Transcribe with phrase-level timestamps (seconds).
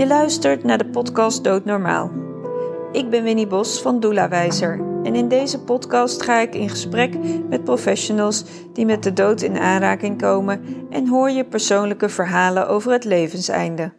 [0.00, 2.10] Je luistert naar de podcast Doodnormaal.
[2.92, 7.14] Ik ben Winnie Bos van Doelawijzer en in deze podcast ga ik in gesprek
[7.48, 12.92] met professionals die met de dood in aanraking komen en hoor je persoonlijke verhalen over
[12.92, 13.92] het levenseinde.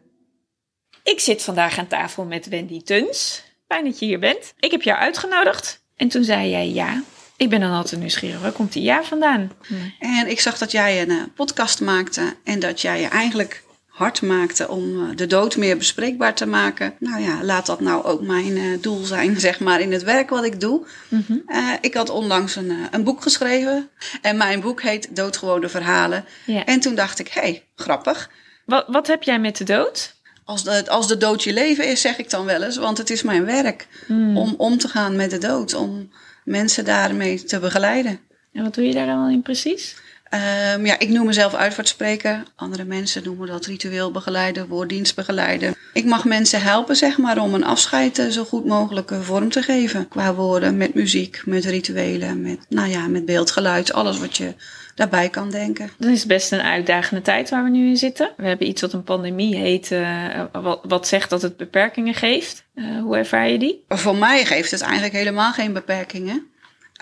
[1.04, 3.44] Ik zit vandaag aan tafel met Wendy Tuns.
[3.68, 4.54] Fijn dat je hier bent.
[4.60, 7.04] Ik heb jou uitgenodigd en toen zei jij ja.
[7.38, 8.42] Ik ben dan altijd nieuwsgierig.
[8.42, 9.52] Waar komt die ja vandaan?
[10.00, 13.64] En ik zag dat jij een uh, podcast maakte en dat jij je eigenlijk
[14.02, 16.94] hard maakte om uh, de dood meer bespreekbaar te maken.
[17.00, 20.30] Nou ja, laat dat nou ook mijn uh, doel zijn, zeg maar, in het werk
[20.30, 20.86] wat ik doe.
[21.08, 21.44] Mm-hmm.
[21.82, 23.90] ik had onlangs een, een, boek geschreven
[24.22, 26.26] en mijn boek heet Doodgewone Verhalen.
[26.66, 28.30] En toen dacht ik, hé, hey, grappig.
[28.66, 30.20] Wat, wat heb jij met de dood?
[30.46, 33.10] Als de, als de dood je leven is, zeg ik dan wel eens, want het
[33.10, 34.38] is mijn werk mm.
[34.38, 35.74] om om te gaan met de dood.
[35.74, 36.10] Om,
[36.44, 38.20] mensen daarmee te begeleiden.
[38.54, 39.96] En wat doe je daar dan in precies?
[40.34, 42.44] Um, ja, ik noem mezelf uitvaartspreker.
[42.56, 45.74] Andere mensen noemen dat ritueel begeleider, woorddienstbegeleider.
[45.94, 49.62] Ik mag mensen helpen, zeg maar, om een afscheid uh, zo goed mogelijk vorm te
[49.62, 50.08] geven.
[50.08, 53.94] Qua woorden, met muziek, met rituelen, met, nou ja, met beeldgeluid.
[53.94, 54.54] Alles wat je
[54.96, 55.90] daarbij kan denken.
[55.98, 58.32] Dat is best een uitdagende tijd waar we nu in zitten.
[58.38, 62.64] We hebben iets wat een pandemie heet, uh, wat, wat, zegt dat het beperkingen geeft.
[62.76, 63.84] Uh, hoe ervaar je die?
[63.88, 66.51] Voor mij geeft het eigenlijk helemaal geen beperkingen.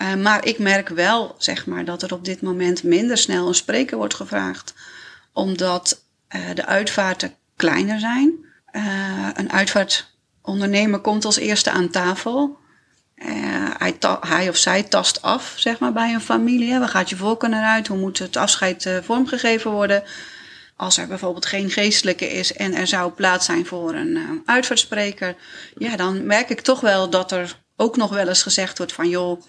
[0.02, 3.54] Uh, maar ik merk wel, zeg maar, dat er op dit moment minder snel een
[3.54, 4.74] spreker wordt gevraagd.
[5.32, 6.04] Omdat
[6.54, 8.32] de uitvaarten kleiner zijn.
[9.34, 12.58] een uitvaartondernemer komt als eerste aan tafel.
[14.20, 16.78] Hij, of zij tast af, zeg maar, bij een familie.
[16.78, 17.86] Waar gaat je voorkeur naar uit?
[17.86, 20.02] Hoe moet het afscheid vormgegeven worden?
[20.76, 25.36] Als er bijvoorbeeld geen geestelijke is en er zou plaats zijn voor een uitvaartspreker,
[25.78, 29.08] ja, dan merk ik toch wel dat er ook nog wel eens gezegd wordt van,
[29.08, 29.42] joh,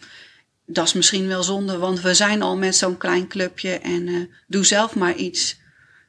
[0.74, 4.66] dat is misschien wel zonde, want we zijn al met zo'n klein clubje en doe
[4.66, 5.60] zelf maar iets.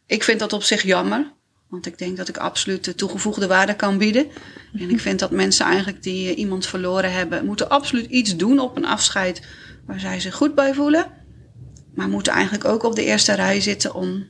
[0.06, 1.32] Ik vind dat op zich jammer,
[1.68, 4.26] want ik denk dat ik absoluut de toegevoegde waarde kan bieden.
[4.74, 8.58] En ik vind dat mensen eigenlijk die eh, iemand verloren hebben, moeten absoluut iets doen
[8.58, 9.42] op een afscheid
[9.86, 11.06] waar zij zich goed bij voelen.
[11.94, 14.26] Maar moeten eigenlijk ook op de eerste rij zitten om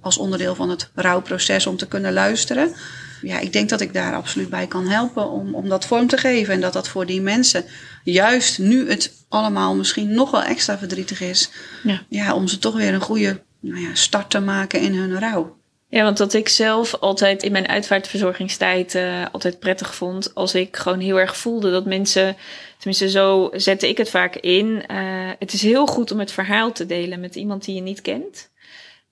[0.00, 2.74] als onderdeel van het rouwproces om te kunnen luisteren.
[3.22, 6.16] Ja, ik denk dat ik daar absoluut bij kan helpen om, om dat vorm te
[6.16, 6.54] geven.
[6.54, 7.64] En dat dat voor die mensen,
[8.04, 11.50] juist nu het allemaal misschien nog wel extra verdrietig is,
[11.82, 12.02] ja.
[12.08, 15.56] Ja, om ze toch weer een goede nou ja, start te maken in hun rouw.
[15.90, 20.34] Ja, want dat ik zelf altijd in mijn uitvaartverzorgingstijd uh, altijd prettig vond.
[20.34, 22.36] Als ik gewoon heel erg voelde dat mensen,
[22.76, 24.66] tenminste zo zette ik het vaak in.
[24.66, 28.02] Uh, het is heel goed om het verhaal te delen met iemand die je niet
[28.02, 28.50] kent.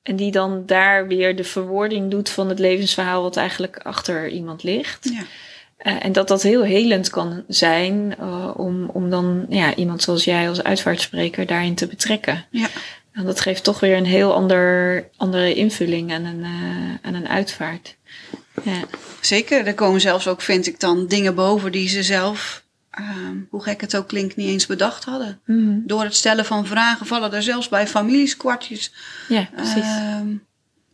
[0.06, 4.62] En die dan daar weer de verwoording doet van het levensverhaal wat eigenlijk achter iemand
[4.62, 5.10] ligt.
[5.12, 5.22] Ja.
[5.92, 8.16] Uh, en dat dat heel helend kan zijn
[8.56, 12.44] om, om dan ja, iemand zoals jij als uitvaartspreker daarin te betrekken.
[12.50, 12.68] Ja.
[13.12, 17.28] En dat geeft toch weer een heel ander, andere invulling aan een, uh, aan een
[17.28, 17.96] uitvaart.
[18.62, 18.80] Ja.
[19.20, 22.64] Zeker, er komen zelfs ook, vind ik dan, dingen boven die ze zelf,
[23.00, 23.06] uh,
[23.50, 25.40] hoe gek het ook klinkt, niet eens bedacht hadden.
[25.44, 25.82] Mm.
[25.86, 28.92] Door het stellen van vragen vallen er zelfs bij families kwartjes.
[29.28, 29.76] Ja, precies.
[29.76, 30.20] Uh,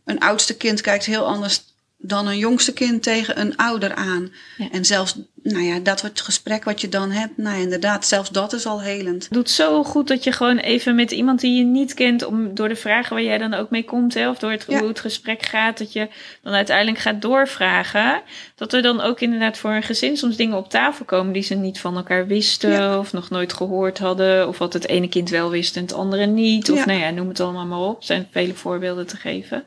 [0.05, 1.72] een oudste kind kijkt heel anders
[2.05, 4.31] dan een jongste kind tegen een ouder aan.
[4.57, 4.67] Ja.
[4.71, 8.53] En zelfs, nou ja, dat het gesprek wat je dan hebt, nou inderdaad, zelfs dat
[8.53, 9.23] is al helend.
[9.23, 12.55] Het doet zo goed dat je gewoon even met iemand die je niet kent, om
[12.55, 14.79] door de vragen waar jij dan ook mee komt, hè, of door het, ja.
[14.79, 16.07] hoe het gesprek gaat, dat je
[16.41, 18.21] dan uiteindelijk gaat doorvragen.
[18.55, 21.55] Dat er dan ook inderdaad voor een gezin soms dingen op tafel komen die ze
[21.55, 22.99] niet van elkaar wisten, ja.
[22.99, 26.25] of nog nooit gehoord hadden, of wat het ene kind wel wist en het andere
[26.25, 26.71] niet.
[26.71, 27.99] Of nou ja, noem het allemaal maar op.
[27.99, 29.65] Er zijn vele voorbeelden te geven.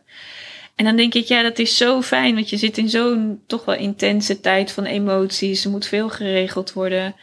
[0.77, 3.65] En dan denk ik, ja, dat is zo fijn, want je zit in zo'n toch
[3.65, 5.65] wel intense tijd van emoties.
[5.65, 7.15] Er moet veel geregeld worden.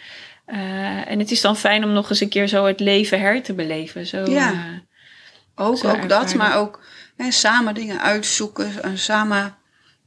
[0.47, 3.43] Uh, en het is dan fijn om nog eens een keer zo het leven her
[3.43, 4.05] te beleven.
[4.05, 4.59] Zo, ja, uh,
[5.55, 6.81] ook, zo ook dat, maar ook
[7.17, 8.71] hè, samen dingen uitzoeken.
[8.85, 9.55] Uh, samen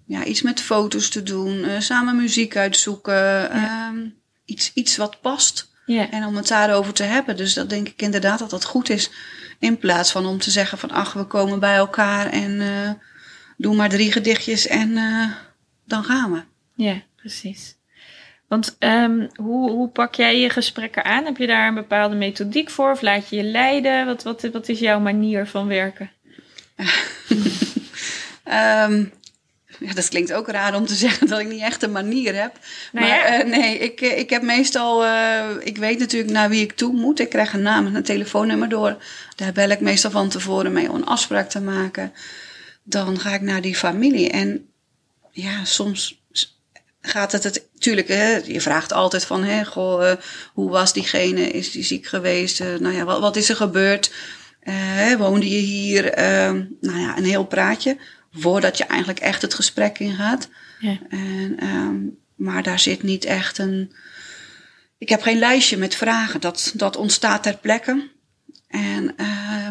[0.07, 1.83] ja, iets met foto's te doen.
[1.83, 3.15] samen muziek uitzoeken.
[3.15, 3.89] Ja.
[3.89, 4.15] Um,
[4.45, 5.71] iets, iets wat past.
[5.87, 7.37] En om het daarover te hebben.
[7.37, 9.11] Dus dat denk ik inderdaad dat dat goed is.
[9.59, 12.60] In plaats van om te zeggen van ach, we komen bij elkaar en
[13.57, 15.33] doe maar drie gedichtjes en uh,
[15.85, 16.43] dan gaan we.
[16.75, 17.77] Ja, precies.
[18.49, 21.25] Want um, hoe, hoe pak jij je gesprekken aan?
[21.25, 22.91] Heb je daar een bepaalde methodiek voor?
[22.91, 24.07] Of laat je je leiden?
[24.07, 26.11] Wat, wat, wat is jouw manier van werken?
[26.77, 26.87] um,
[29.87, 32.59] ja, dat klinkt ook raar om te zeggen dat ik niet echt een manier heb.
[32.93, 35.05] Nou maar uh, nee, ik, ik heb meestal...
[35.05, 37.21] Uh, ik weet natuurlijk naar wie ik toe moet.
[37.21, 38.97] Ik krijg een naam en een telefoonnummer door.
[39.37, 42.13] Daar bel ik meestal van tevoren mee om een afspraak te maken
[42.88, 44.30] dan ga ik naar die familie.
[44.30, 44.68] En
[45.30, 46.21] ja, soms
[47.00, 47.65] gaat het het.
[47.78, 50.12] Tuurlijk, hè, je vraagt altijd van: hè, goh, uh,
[50.53, 51.50] hoe was diegene?
[51.50, 52.60] Is die ziek geweest?
[52.60, 54.12] Uh, nou ja, wat, wat is er gebeurd?
[54.62, 56.12] Uh, woonde je hier?
[56.80, 57.97] nou ja, een heel praatje.
[58.33, 60.48] voordat je eigenlijk echt het gesprek ingaat.
[60.80, 60.98] Ja.
[61.09, 61.97] En, ehm,
[62.34, 63.92] maar daar zit niet echt een.
[64.98, 66.41] Ik heb geen lijstje met vragen.
[66.41, 68.10] Dat, dat ontstaat ter plekke.
[68.68, 69.15] En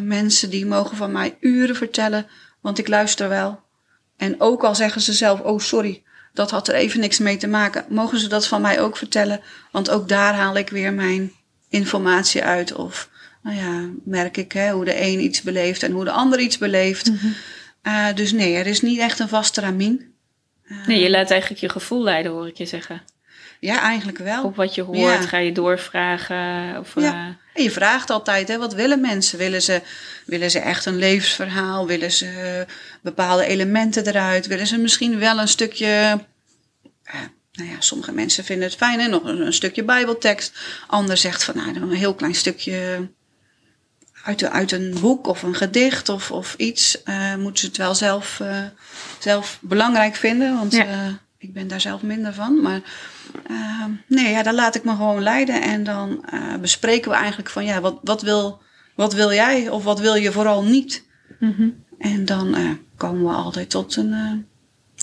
[0.01, 2.27] mensen die mogen van mij uren vertellen,
[2.65, 3.59] want ik luister wel.
[4.17, 6.03] En ook al zeggen ze zelf: Oh, sorry,
[6.33, 7.85] dat had er even niks mee te maken.
[7.89, 9.41] Mogen ze dat van mij ook vertellen?
[9.71, 11.31] Want ook daar haal ik weer mijn
[11.69, 12.73] informatie uit.
[12.75, 13.09] Of
[13.44, 16.57] nou ja, merk ik hè, hoe de een iets beleeft en hoe de ander iets
[16.57, 17.09] beleeft.
[17.12, 17.27] Mhm.
[17.83, 20.13] Uh, dus nee, er is niet echt een vaste ramin.
[20.65, 23.01] Uh, nee, je laat eigenlijk je gevoel leiden, hoor ik je zeggen.
[23.59, 24.44] Ja, eigenlijk wel.
[24.44, 25.21] Op wat je hoort, Ja.
[25.21, 26.79] ga je doorvragen.
[26.79, 27.13] Of, Ja.
[27.13, 29.38] eh, En je vraagt altijd, hè, wat willen mensen?
[29.38, 29.81] Willen ze,
[30.25, 31.88] willen ze echt een levensverhaal?
[31.88, 32.66] Willen ze
[33.01, 34.48] bepaalde elementen eruit?
[34.48, 36.19] Willen ze misschien wel een stukje...
[37.04, 37.13] eh,
[37.51, 39.07] nou ja, sommige mensen vinden het fijn, hè?
[39.07, 40.57] nog een, stukje bijbeltekst.
[40.88, 43.07] Ander zegt van, nou, een heel klein stukje
[44.24, 47.04] uit, de- uit een boek of een gedicht of, of iets.
[47.04, 48.63] eh, moeten ze het wel zelf, eh,
[49.19, 50.86] zelf belangrijk vinden, want Ja.
[50.86, 51.07] eh,
[51.38, 52.62] ik ben daar zelf minder van.
[52.62, 52.81] Maar
[53.48, 57.50] eh, nee, ja, dan laat ik me gewoon leiden en dan eh, bespreken we eigenlijk
[57.50, 58.62] van, ja, wat, wat, wil,
[58.95, 61.06] wat wil jij of wat wil je vooral niet?
[61.39, 61.69] mhm.
[62.00, 64.31] En dan eh, komen we altijd tot een, eh,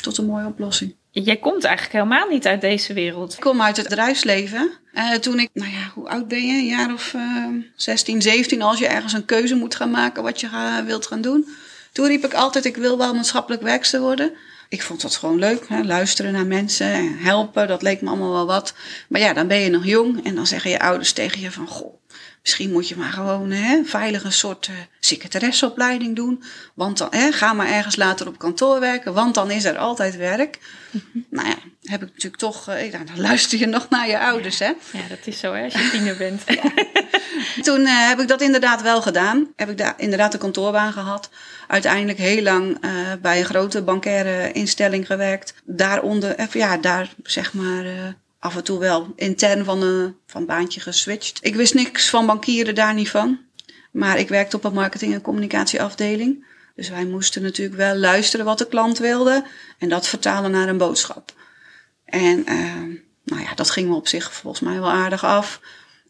[0.03, 0.95] tot een mooie oplossing.
[1.11, 3.33] Jij komt eigenlijk helemaal niet uit deze wereld.
[3.33, 4.71] Ik kom uit het bedrijfsleven.
[4.93, 6.53] Eh, toen ik, nou ja, hoe oud ben je?
[6.53, 7.47] Een jaar of eh
[7.77, 11.21] 16, 17, als je ergens een keuze moet gaan maken wat je ga- wilt gaan
[11.21, 11.49] doen.
[11.93, 14.33] Toen riep ik altijd, ik wil wel maatschappelijk werkster worden.
[14.69, 15.83] Ik vond dat gewoon leuk, hè?
[15.83, 18.75] luisteren naar mensen en helpen, dat leek me allemaal wel wat.
[19.09, 21.67] Maar ja, dan ben je nog jong en dan zeggen je ouders tegen je van,
[21.67, 21.95] goh,
[22.43, 26.43] misschien moet je maar gewoon hè, veilig een soort eh secretaresseopleiding doen.
[26.75, 30.17] Want dan, hè, ga maar ergens later op kantoor werken, want dan is er altijd
[30.17, 30.59] werk.
[31.31, 34.67] Nou ja, heb ik natuurlijk toch, eh, dan luister je nog naar je ouders, hè.
[34.93, 36.43] Ja, dat is zo hè, als je tiener bent.
[37.67, 39.53] Toen eh, heb ik dat inderdaad wel gedaan.
[39.57, 41.31] Heb ik daar inderdaad een kantoorbaan gehad.
[41.69, 42.81] Uiteindelijk heel lang
[43.21, 45.55] bij een grote bankaire instelling gewerkt.
[45.65, 51.39] Daaronder, ja, daar zeg maar af en toe wel intern van een van baantje geswitcht.
[51.43, 53.41] Ik wist niks van bankieren daar niet van.
[53.91, 56.47] Maar ik werkte op een marketing- en communicatieafdeling.
[56.75, 59.45] Dus wij moesten natuurlijk wel luisteren wat de klant wilde.
[59.79, 61.33] En dat vertalen naar een boodschap.
[62.05, 62.83] En eh,
[63.25, 65.61] nou ja, dat ging me op zich volgens mij wel aardig af.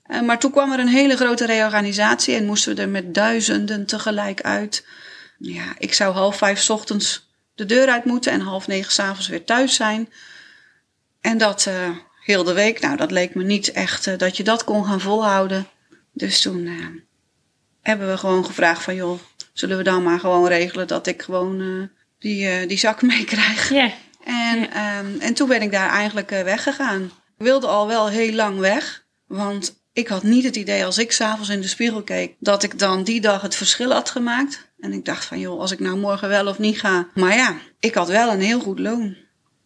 [0.03, 3.87] Eh, maar toen kwam er een hele grote reorganisatie en moesten we er met duizenden
[3.87, 4.87] tegelijk uit.
[5.39, 9.29] Ja, ik zou half vijf ochtends de deur uit moeten en half negen 's avonds
[9.29, 10.13] weer thuis zijn.
[11.21, 11.91] En dat eh,
[12.23, 12.81] heel de week.
[12.81, 15.67] Nou, dat leek me niet echt eh, dat je dat kon gaan volhouden.
[16.13, 16.87] Dus toen eh,
[17.81, 19.19] hebben we gewoon gevraagd van joh,
[19.53, 21.89] zullen we dan maar gewoon regelen dat ik gewoon eh,
[22.19, 23.71] die, die zak meekrijg.
[23.71, 23.93] ja,
[24.25, 27.03] En, ehm, en toen ben ik daar eigenlijk weggegaan.
[27.39, 29.05] Ik wilde al wel heel lang weg.
[29.27, 32.35] Want ik had niet het idee als ik s'avonds in de spiegel keek...
[32.39, 34.73] dat ik dan die dag het verschil had gemaakt.
[34.79, 37.09] En ik dacht van, joh, als ik nou morgen wel of niet ga.
[37.15, 39.17] Maar ja, ik had wel een heel goed loon.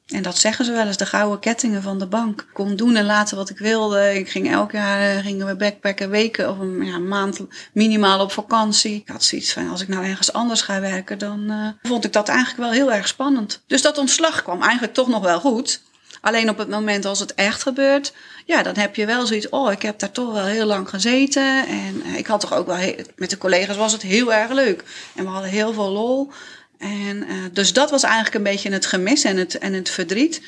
[0.06, 2.40] En dat zeggen ze wel eens, de gouden kettingen van de bank.
[2.40, 4.18] Ik kon doen en laten wat ik wilde.
[4.18, 7.40] Ik ging elk jaar, eh, gingen we backpacken weken of een ja, maand
[7.72, 8.94] minimaal op vakantie.
[8.94, 12.12] Ik had zoiets van, als ik nou ergens anders ga werken, dan eh, vond ik
[12.12, 13.62] dat eigenlijk wel heel erg spannend.
[13.66, 15.80] Dus dat ontslag kwam eigenlijk toch nog wel goed.
[16.20, 18.12] Alleen op het moment als het echt gebeurt,
[18.44, 19.48] ja, dan heb je wel zoiets.
[19.48, 21.66] Oh, ik heb daar toch wel heel lang gezeten.
[21.66, 24.84] En eh, ik had toch ook wel, met de collega's was het heel erg leuk.
[25.14, 26.32] En we hadden heel veel lol.
[26.78, 30.42] En eh, dus dat was eigenlijk een beetje het gemis en het, en het verdriet.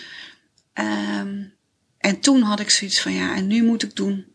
[0.73, 1.43] Ehm,
[1.99, 4.27] en toen had ik zoiets van, ja, en nu moet ik doen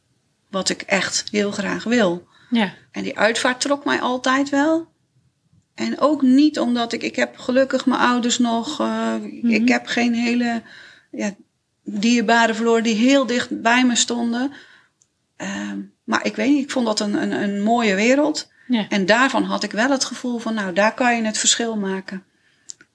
[0.49, 2.27] wat ik echt heel graag wil.
[2.49, 2.73] ja.
[2.91, 4.91] En die uitvaart trok mij altijd wel.
[5.75, 10.13] En ook niet omdat ik, ik heb gelukkig mijn ouders nog, eh, ik heb geen
[10.13, 10.61] hele
[11.11, 11.35] ja,
[11.83, 14.51] dierbaren verloren die heel dicht bij me stonden.
[15.35, 18.51] Ehm, maar ik weet niet, ik vond dat een, een, een mooie wereld.
[18.67, 18.85] Ja.
[18.89, 22.23] En daarvan had ik wel het gevoel van, nou, daar kan je het verschil maken.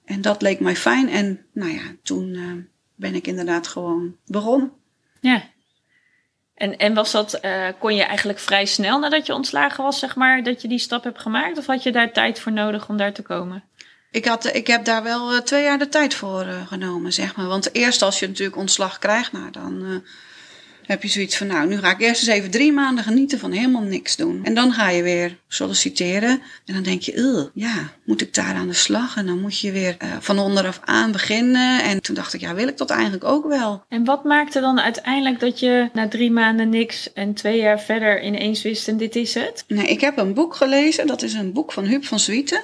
[0.05, 1.09] En dat leek mij fijn.
[1.09, 4.71] En nou ja, toen eh, ben ik inderdaad gewoon begonnen.
[5.19, 5.43] Ja.
[6.53, 10.15] En, en was dat, eh, kon je eigenlijk vrij snel nadat je ontslagen was, zeg
[10.15, 11.57] maar, dat je die stap hebt gemaakt?
[11.57, 13.63] Of had je daar tijd voor nodig om daar te komen?
[14.11, 17.47] Ik, had, ik heb daar wel eh, twee jaar de tijd voor genomen, zeg maar.
[17.47, 20.03] Want eerst als je natuurlijk ontslag krijgt, nou, dan
[20.89, 21.47] heb je zoiets van...
[21.47, 24.39] nou, nu ga ik eerst eens even drie maanden genieten van helemaal niks doen.
[24.43, 26.41] En dan ga je weer solliciteren.
[26.65, 29.17] En dan denk je, "Ugh, ja, moet ik daar aan de slag?
[29.17, 31.83] En dan moet je weer eh, van onderaf aan beginnen.
[31.83, 33.83] En toen dacht ik, ja, wil ik dat eigenlijk ook wel?
[33.89, 38.23] En wat maakte dan uiteindelijk dat je na drie maanden niks en twee jaar verder
[38.23, 39.63] ineens wist en dit is het?
[39.67, 41.07] Nee, ik heb een boek gelezen.
[41.07, 42.61] Dat is een boek van Huub van Zwieten.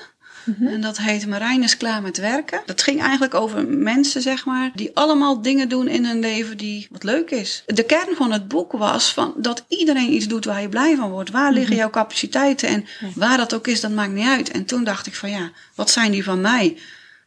[0.59, 2.61] En dat heet Marijn is klaar met werken.
[2.65, 6.87] Dat ging eigenlijk over mensen, zeg maar, die allemaal dingen doen in hun leven die
[6.91, 7.63] wat leuk is.
[7.65, 11.09] De kern van het boek was van dat iedereen iets doet waar je blij van
[11.09, 11.31] wordt.
[11.31, 12.69] Waar liggen jouw capaciteiten?
[12.69, 12.85] En
[13.15, 14.51] waar dat ook is, dat maakt niet uit.
[14.51, 16.77] En toen dacht ik van ja, wat zijn die van mij?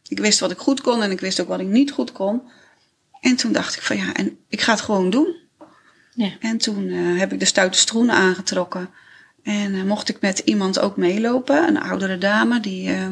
[0.07, 2.41] Ik wist wat ik goed kon en ik wist ook wat ik niet goed kon.
[3.21, 5.35] En toen dacht ik van ja, en ik ga het gewoon doen.
[6.13, 6.31] Ja.
[6.39, 8.89] En toen eh, heb ik de stoute schoenen aangetrokken.
[9.43, 13.07] En eh, mocht ik met iemand ook meelopen, een oudere dame, die, eh,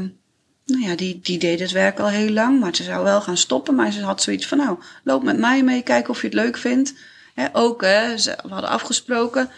[0.65, 3.37] nou ja, die, die deed het werk al heel lang, maar ze zou wel gaan
[3.37, 3.75] stoppen.
[3.75, 6.57] Maar ze had zoiets van, nou, loop met mij mee, kijk of je het leuk
[6.57, 6.93] vindt.
[7.33, 9.49] Hè, ook, hè, ze, we hadden afgesproken,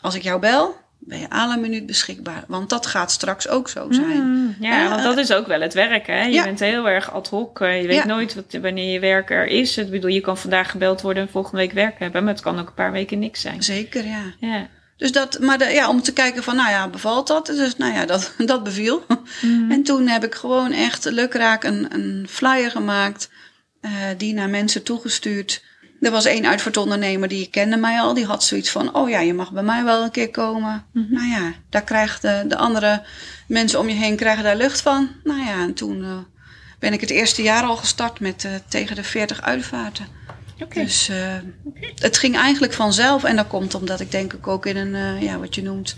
[0.00, 2.44] als ik jou bel, ben je alle minuut beschikbaar.
[2.48, 4.22] Want dat gaat straks ook zo zijn.
[4.30, 6.06] Mm, ja, Ja, want dat is ook wel het werk.
[6.06, 6.22] Hè?
[6.24, 6.44] Je ja.
[6.44, 7.60] bent heel erg ad hoc.
[7.60, 8.06] eh, Je weet Ja.
[8.06, 9.76] nooit wat, wanneer je werk er is.
[9.78, 12.24] Ik bedoel, je kan vandaag gebeld worden en volgende week werk hebben.
[12.24, 13.62] Maar het kan ook een paar weken niks zijn.
[13.62, 14.22] Zeker, ja.
[14.40, 14.68] Ja.
[14.96, 17.46] Dus dat, maar de, ja, om te kijken van, nou ja, bevalt dat?
[17.46, 19.06] Dus nou ja, dat, dat beviel.
[19.42, 19.70] Mhm.
[19.70, 23.30] En toen heb ik gewoon echt lukraak een, een flyer gemaakt,
[23.80, 25.62] eh, die naar mensen toegestuurd.
[26.00, 29.34] Er was één uitvaartondernemer die kende mij al, die had zoiets van, oh ja, je
[29.34, 30.84] mag bij mij wel een keer komen.
[30.92, 31.12] Mhm.
[31.12, 33.02] Nou ja, daar krijgt de, de andere
[33.46, 35.08] mensen om je heen krijgen daar lucht van.
[35.24, 36.18] Nou ja, en toen eh,
[36.78, 40.06] ben ik het eerste jaar al gestart met eh, tegen de 40 uitvaarten.
[40.74, 41.36] Dus eh,
[41.94, 43.24] het ging eigenlijk vanzelf.
[43.24, 45.96] En dat komt omdat ik denk ik ook in een, eh, ja, wat je noemt,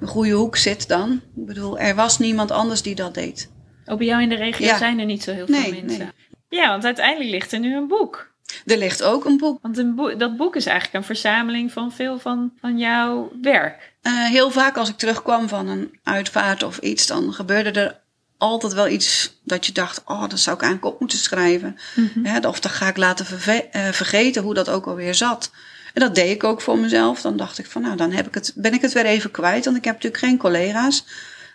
[0.00, 1.12] een goede hoek zit dan.
[1.36, 3.50] Ik bedoel, er was niemand anders die dat deed.
[3.86, 4.78] Ook bij jou in de regio Ja.
[4.78, 5.86] zijn er niet zo heel veel mensen.
[5.98, 6.08] nee.
[6.48, 8.34] Ja, want uiteindelijk ligt er nu een boek.
[8.66, 9.58] Er ligt ook een boek.
[9.62, 13.94] Want een boek, dat boek is eigenlijk een verzameling van veel van, van jouw werk.
[14.02, 18.00] Eh, heel vaak als ik terugkwam van een uitvaart of iets, dan gebeurde er
[18.38, 21.76] altijd wel iets dat je dacht, oh, dat zou ik eigenlijk op moeten schrijven.
[22.22, 25.50] Hè, of dat ga ik laten verve- eh, vergeten hoe dat ook alweer zat.
[25.94, 27.20] En dat deed ik ook voor mezelf.
[27.20, 29.64] Dan dacht ik van, nou, dan heb ik het, ben ik het weer even kwijt.
[29.64, 31.04] Want ik heb natuurlijk geen collega's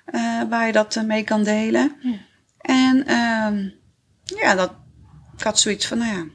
[0.06, 1.96] eh, waar je dat eh, mee kan delen.
[2.02, 2.18] Ja.
[2.58, 3.70] En ehm,
[4.40, 4.72] ja, dat,
[5.38, 6.26] ik had zoiets van, nou ja,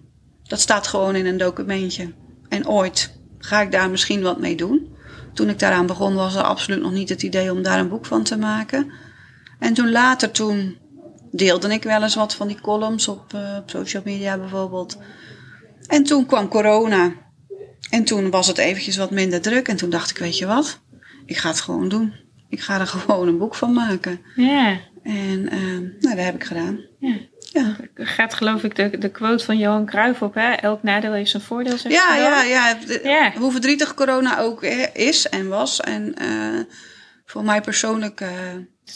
[0.43, 2.13] dat staat gewoon in een documentje.
[2.49, 4.95] En ooit ga ik daar misschien wat mee doen.
[5.35, 8.07] Toen ik daaraan begon was er absoluut nog niet het idee om daar een boek
[8.07, 8.93] van te maken.
[9.59, 10.79] En toen later, toen
[11.31, 14.99] deelde ik wel eens wat van die columns op, eh, op social media bijvoorbeeld.
[15.87, 17.13] En toen kwam corona.
[17.91, 19.69] En toen was het eventjes wat minder druk.
[19.69, 20.81] En toen dacht ik, weet je wat?
[21.27, 22.15] Ik ga het gewoon doen.
[22.49, 24.21] Ik ga er gewoon een boek van maken.
[24.37, 24.79] Ja.
[25.03, 26.81] En ehm, nou, dat heb ik gedaan.
[26.99, 27.17] ja.
[27.53, 30.35] Ja, gaat geloof ik de, de quote van Johan Cruijff op.
[30.35, 30.53] Hè?
[30.53, 32.77] Elk nadeel heeft zijn voordeel, ja, ja, ja.
[33.03, 33.33] Ja.
[33.39, 35.81] Hoe verdrietig corona ook eh, is en was.
[35.81, 36.61] En eh,
[37.25, 38.25] voor mij persoonlijk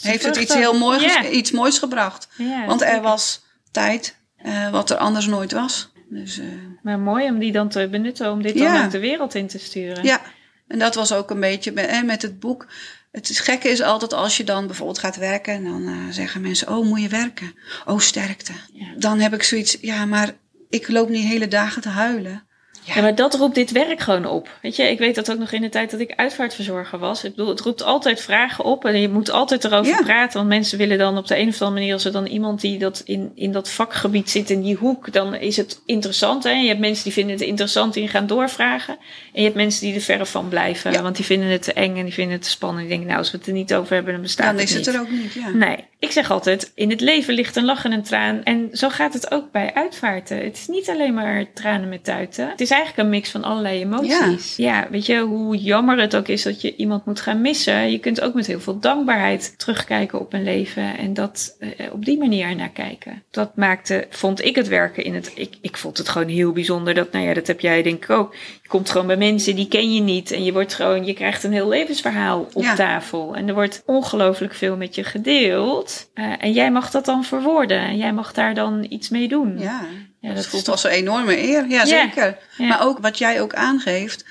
[0.01, 2.27] heeft het iets heel moois, iets moois gebracht.
[2.37, 5.91] Ja, Want er was tijd eh, wat er anders nooit was.
[6.09, 6.45] Dus eh,
[6.81, 8.73] Maar mooi om die dan te benutten, om dit Ja.
[8.73, 10.03] dan ook de wereld in te sturen.
[10.03, 10.21] ja,
[10.67, 12.67] en dat was ook een beetje met, eh, met het boek.
[13.11, 16.67] Het gekke is altijd als je dan bijvoorbeeld gaat werken en dan eh, zeggen mensen:
[16.77, 17.55] Oh, moet je werken?
[17.85, 18.51] Oh, sterkte.
[18.73, 18.85] Ja.
[18.97, 20.33] Dan heb ik zoiets, ja, maar
[20.69, 22.43] ik loop niet hele dagen te huilen.
[22.83, 24.49] Ja, maar dat roept dit werk gewoon op.
[24.61, 27.23] Weet je, ik weet dat ook nog in de tijd dat ik uitvaartverzorger was.
[27.23, 30.01] Ik bedoel, het roept altijd vragen op en je moet altijd erover Ja.
[30.03, 30.37] praten.
[30.37, 32.77] Want mensen willen dan op de een of andere manier, als er dan iemand die
[32.79, 36.43] dat in, in dat vakgebied zit, in die hoek, dan is het interessant.
[36.43, 36.49] Hè?
[36.51, 38.97] Je hebt mensen die vinden het interessant en gaan doorvragen.
[39.33, 41.01] En je hebt mensen die er verre van blijven, Ja.
[41.01, 42.79] want die vinden het te eng en die vinden het te spannend.
[42.79, 44.75] Die denken, nou, als we het er niet over hebben, dan bestaat Dan het is
[44.75, 44.95] het niet.
[44.95, 45.33] er ook niet.
[45.33, 45.49] Ja.
[45.49, 48.43] Nee, ik zeg altijd, in het leven ligt een lach en een traan.
[48.43, 50.37] En zo gaat het ook bij uitvaarten.
[50.37, 52.49] Het is niet alleen maar tranen met tuiten.
[52.49, 54.55] Het is eigenlijk een mix van allerlei emoties.
[54.55, 54.87] Ja.
[54.89, 57.91] weet je, hoe jammer het ook is dat je iemand moet gaan missen.
[57.91, 60.97] Je kunt ook met heel veel dankbaarheid terugkijken op een leven.
[60.97, 63.23] En dat eh, op die manier naar kijken.
[63.31, 65.31] Dat maakte, vond ik het werken in het...
[65.35, 66.93] Ik, ik vond het gewoon heel bijzonder.
[66.93, 68.35] Dat, nou ja, dat heb jij denk ik ook.
[68.71, 70.31] Komt gewoon bij mensen, die ken je niet.
[70.31, 72.75] En je wordt gewoon, je krijgt een heel levensverhaal op Ja.
[72.75, 73.35] tafel.
[73.35, 76.09] En er wordt ongelooflijk veel met je gedeeld.
[76.13, 77.79] Eh, en jij mag dat dan verwoorden.
[77.79, 79.59] En jij mag daar dan iets mee doen.
[79.59, 79.81] Ja,
[80.21, 81.65] Ja, dat voelt toch- als een enorme eer.
[81.69, 82.37] Ja, zeker.
[82.57, 82.65] ja.
[82.67, 84.25] Maar ook wat jij ook aangeeft.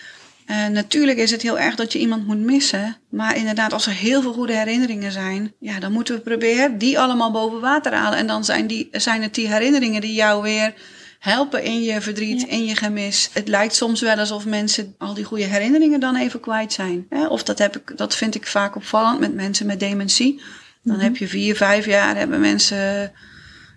[0.47, 2.97] eh, natuurlijk is het heel erg dat je iemand moet missen.
[3.11, 6.99] Maar inderdaad, als er heel veel goede herinneringen zijn, ja, dan moeten we proberen die
[7.01, 8.19] allemaal boven water halen.
[8.19, 10.75] En dan zijn, die, zijn het die herinneringen die jou weer
[11.21, 12.47] helpen in je verdriet, Ja.
[12.49, 13.31] in je gemis.
[13.33, 17.07] Het lijkt soms wel alsof mensen al die goede herinneringen dan even kwijt zijn.
[17.09, 17.27] Hè?
[17.27, 20.43] Of dat, heb ik, dat vind ik vaak opvallend met mensen met dementie.
[20.83, 21.05] Dan Mhm.
[21.05, 23.13] heb je vier, vijf jaar hebben mensen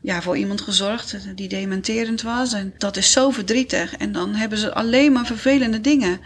[0.01, 2.53] ja, voor iemand gezorgd die dementerend was.
[2.53, 3.95] En dat is zo verdrietig.
[3.95, 6.19] En dan hebben ze alleen maar vervelende dingen.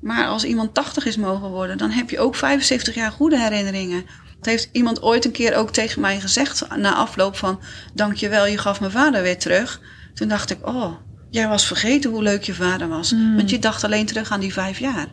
[0.00, 4.04] Maar als iemand 80 is mogen worden, dan heb je ook 75 jaar goede herinneringen.
[4.36, 7.60] Dat heeft iemand ooit een keer ook tegen mij gezegd na afloop van...
[7.94, 9.80] Dankjewel, je gaf mijn vader weer terug.
[10.14, 10.92] Toen dacht ik, oh,
[11.30, 13.12] jij was vergeten hoe leuk je vader was.
[13.12, 13.36] Mm.
[13.36, 15.08] Want je dacht alleen terug aan die vijf jaar.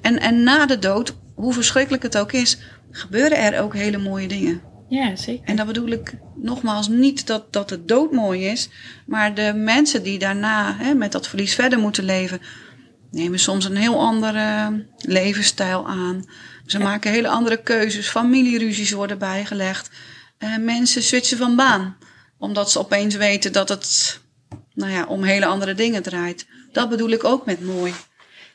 [0.00, 2.58] En, en na de dood, hoe verschrikkelijk het ook is,
[2.90, 4.60] gebeuren er ook hele mooie dingen.
[4.88, 5.48] Ja, zeker.
[5.48, 8.68] En dat bedoel ik nogmaals niet dat, dat het dood mooi is,
[9.06, 12.40] maar de mensen die daarna hè, met dat verlies verder moeten leven,
[13.10, 16.24] nemen soms een heel andere levensstijl aan.
[16.66, 19.90] Ze maken hele andere keuzes, familieruzies worden bijgelegd,
[20.40, 21.96] Eh, mensen switchen van baan.
[22.38, 24.20] Omdat ze opeens weten dat het
[24.74, 26.46] nou ja, om hele andere dingen draait.
[26.72, 27.92] Dat bedoel ik ook met mooi.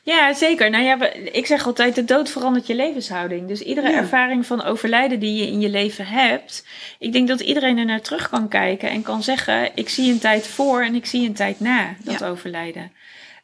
[0.02, 0.70] Ja, zeker.
[0.70, 3.48] Nou ja, ik zeg altijd, de dood verandert je levenshouding.
[3.48, 6.66] Dus iedere ervaring van overlijden die je in je leven hebt,
[6.98, 10.18] ik denk dat iedereen er naar terug kan kijken en kan zeggen, ik zie een
[10.18, 12.92] tijd voor en ik zie een tijd na dat overlijden.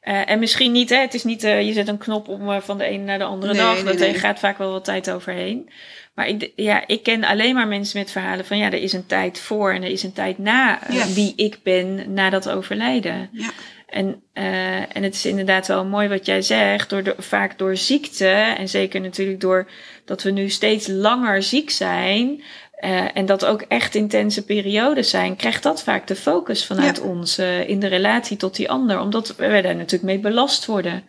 [0.05, 2.61] Uh, en misschien niet, hè, het is niet, uh, je zet een knop om uh,
[2.61, 3.85] van de ene naar de andere nee, dag.
[3.85, 5.71] Nee, dat gaat vaak wel wat tijd overheen.
[6.15, 9.07] Maar ik, ja, ik ken alleen maar mensen met verhalen van ja, er is een
[9.07, 11.07] tijd voor en er is een tijd na ja.
[11.07, 13.29] wie ik ben na dat overlijden.
[13.33, 13.51] Ja.
[13.87, 17.77] En, uh, en het is inderdaad wel mooi wat jij zegt, door de, vaak door
[17.77, 19.71] ziekte en zeker natuurlijk door
[20.05, 22.43] dat we nu steeds langer ziek zijn.
[22.81, 27.03] Uh, en dat ook echt intense periodes zijn, krijgt dat vaak de focus vanuit ja.
[27.03, 31.05] ons uh, in de relatie tot die ander, omdat we daar natuurlijk mee belast worden.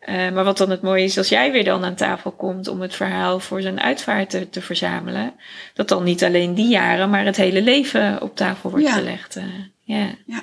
[0.00, 2.80] Uh, maar wat dan het mooie is, als jij weer dan aan tafel komt om
[2.80, 5.34] het verhaal voor zijn uitvaart te, te verzamelen,
[5.74, 8.92] dat dan niet alleen die jaren, maar het hele leven op tafel wordt ja.
[8.92, 9.38] gelegd.
[9.84, 10.08] ja.
[10.26, 10.42] ja.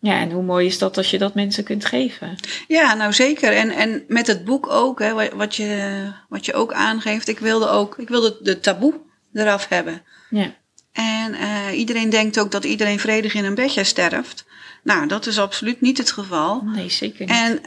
[0.00, 2.36] Ja, en hoe mooi is dat als je dat mensen kunt geven?
[2.68, 3.52] Ja, nou zeker.
[3.52, 7.28] En, en met het boek ook, hè, wat, je, wat je ook aangeeft.
[7.28, 8.94] Ik wilde ook, ik wilde de taboe
[9.32, 10.02] eraf hebben.
[10.30, 10.54] Ja.
[10.92, 14.44] En uh, iedereen denkt ook dat iedereen vredig in een bedje sterft.
[14.82, 16.62] Nou, dat is absoluut niet het geval.
[16.64, 17.34] Nee, zeker niet.
[17.34, 17.60] En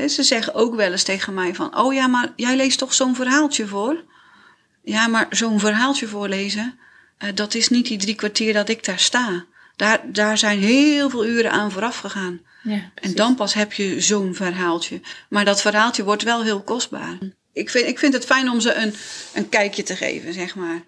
[0.00, 1.78] uh, ze zeggen ook wel eens tegen mij van...
[1.78, 4.04] Oh ja, maar jij leest toch zo'n verhaaltje voor?
[4.82, 6.78] Ja, maar zo'n verhaaltje voorlezen...
[7.24, 9.44] Uh, dat is niet die drie kwartier dat ik daar sta.
[9.76, 12.40] Daar, daar zijn heel veel uren aan vooraf gegaan.
[12.62, 15.00] Ja, en dan pas heb je zo'n verhaaltje.
[15.28, 17.18] Maar dat verhaaltje wordt wel heel kostbaar.
[17.52, 18.94] Ik vind, ik vind het fijn om ze een,
[19.34, 20.82] een kijkje te geven, zeg maar.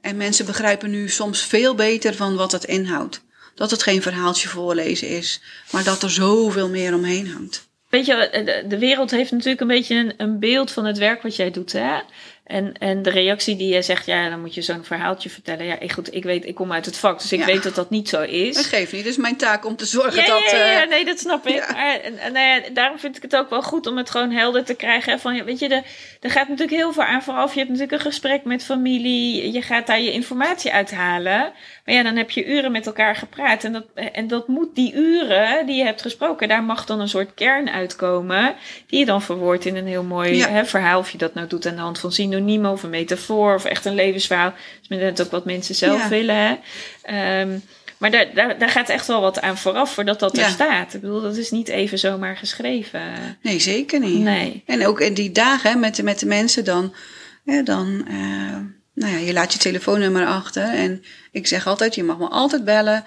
[0.00, 3.24] En mensen begrijpen nu soms veel beter van wat het inhoudt.
[3.54, 5.40] Dat het geen verhaaltje voorlezen is,
[5.70, 7.70] maar dat er zoveel meer omheen hangt.
[7.88, 11.36] Weet je, de wereld heeft natuurlijk een beetje een, een beeld van het werk wat
[11.36, 11.72] jij doet.
[11.72, 12.00] Hè?
[12.44, 15.66] En, en de reactie die je zegt, ja, dan moet je zo'n verhaaltje vertellen.
[15.66, 17.90] Ja, ik, goed, ik weet, ik kom uit het vak, dus ik weet dat dat
[17.90, 18.54] niet zo is.
[18.54, 20.50] Dat geeft niet, het is mijn taak om te zorgen ja, dat...
[20.50, 21.72] Ja, ja, ja, nee, dat snap ik.
[21.72, 24.64] Maar, en, nou ja, daarom vind ik het ook wel goed om het gewoon helder
[24.64, 25.20] te krijgen.
[25.20, 25.82] Van, weet je, er,
[26.20, 27.52] er gaat natuurlijk heel veel aan vooraf.
[27.52, 29.52] Je hebt natuurlijk een gesprek met familie.
[29.52, 31.52] Je gaat daar je informatie uithalen.
[31.84, 33.64] Maar ja, dan heb je uren met elkaar gepraat.
[33.64, 37.08] En dat, en dat moet die uren die je hebt gesproken, daar mag dan een
[37.08, 38.54] soort kern uitkomen.
[38.86, 40.98] Die je dan verwoordt in een heel mooi hè, verhaal.
[40.98, 43.84] Of je dat nou doet aan de hand van synoniemen of een metafoor of echt
[43.84, 44.50] een levensverhaal.
[44.50, 46.08] Dat is net ook wat mensen zelf ja.
[46.08, 46.36] willen.
[47.02, 47.40] Hè?
[47.40, 47.62] Um,
[47.98, 50.44] maar daar, daar, daar gaat echt wel wat aan vooraf voordat dat ja.
[50.44, 50.94] er staat.
[50.94, 53.00] Ik bedoel, dat is niet even zomaar geschreven.
[53.42, 54.22] Nee, zeker niet.
[54.22, 54.62] Nee.
[54.66, 56.94] En ook in die dagen hè, met, de, met de mensen dan.
[57.44, 58.56] Hè, dan uh,
[58.94, 60.62] nou ja, je laat je telefoonnummer achter.
[60.62, 63.04] En ik zeg altijd, je mag me altijd bellen.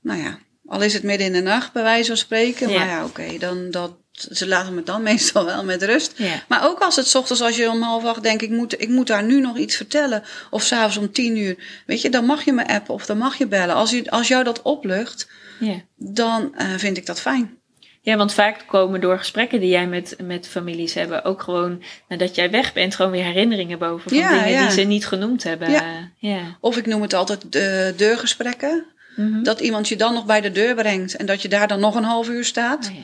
[0.00, 2.68] Nou ja, al is het midden in de nacht, bij wijze van spreken.
[2.68, 2.78] Ja.
[2.78, 3.96] Maar ja, oké, okay, dan dat,
[4.32, 6.12] ze laten me dan meestal wel met rust.
[6.16, 6.42] Ja.
[6.48, 9.06] Maar ook als het ochtends, als je om half acht denkt, ik moet, ik moet
[9.06, 10.22] daar nu nog iets vertellen.
[10.50, 11.56] Of s'avonds om tien uur.
[11.86, 13.74] Weet je, dan mag je me appen of dan mag je bellen.
[13.74, 15.28] Als, je, als jou dat oplucht,
[15.60, 15.80] ja.
[15.96, 17.58] dan uh, vind ik dat fijn.
[18.00, 22.34] Ja, want vaak komen door gesprekken die jij met, met families hebben ook gewoon nadat
[22.34, 24.62] jij weg bent, gewoon weer herinneringen boven van Ja, dingen ja.
[24.62, 25.70] die ze niet genoemd hebben.
[25.70, 26.10] Ja.
[26.18, 26.40] ja.
[26.60, 28.84] Of ik noem het altijd de deurgesprekken.
[29.16, 29.42] Mhm.
[29.42, 31.94] Dat iemand je dan nog bij de deur brengt en dat je daar dan nog
[31.94, 32.86] een half uur staat.
[32.88, 33.00] Oh, ja.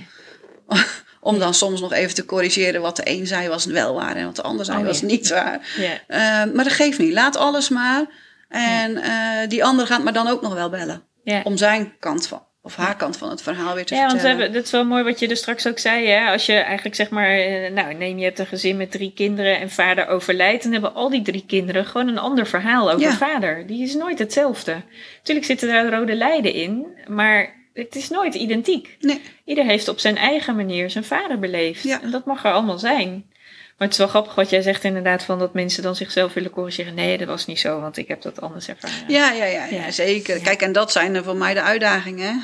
[1.20, 4.24] Om dan soms nog even te corrigeren wat de een zei was wel waar en
[4.24, 5.07] wat de ander zei Oh, was ja.
[5.07, 5.61] niet waar.
[5.77, 6.44] Ja.
[6.46, 7.12] Uh, maar dat geeft niet.
[7.12, 8.05] Laat alles maar.
[8.48, 11.03] En uh, die ander gaat me dan ook nog wel bellen.
[11.44, 14.37] Om zijn kant van, of haar kant van het verhaal weer te Ja, want vertellen.
[14.37, 16.07] hebben, dat is wel mooi wat je er straks ook zei.
[16.09, 16.31] Hè?
[16.31, 19.61] Als je eigenlijk zeg maar, eh, nou neem je hebt een gezin met drie kinderen
[19.61, 23.66] en vader overlijdt, dan hebben al die drie kinderen gewoon een ander verhaal over vader.
[23.66, 24.83] Die is nooit hetzelfde.
[25.18, 28.96] Natuurlijk zitten daar rode lijnen in, maar het is nooit identiek.
[29.00, 29.20] Nee.
[29.44, 31.82] Ieder heeft op zijn eigen manier zijn vader beleefd.
[31.82, 32.02] Ja.
[32.02, 33.32] En dat mag er allemaal zijn.
[33.78, 36.50] Maar het is wel grappig wat jij zegt inderdaad, van dat mensen dan zichzelf willen
[36.50, 36.94] corrigeren.
[36.94, 39.08] Nee, dat was niet zo, want ik heb dat anders ervaren.
[39.08, 39.90] Ja, ja, ja, ja, Ja.
[39.90, 40.40] zeker.
[40.40, 42.42] Kijk, en dat zijn er voor mij de uitdagingen.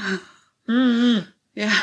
[0.64, 1.20] Mhm.
[1.52, 1.82] Ja,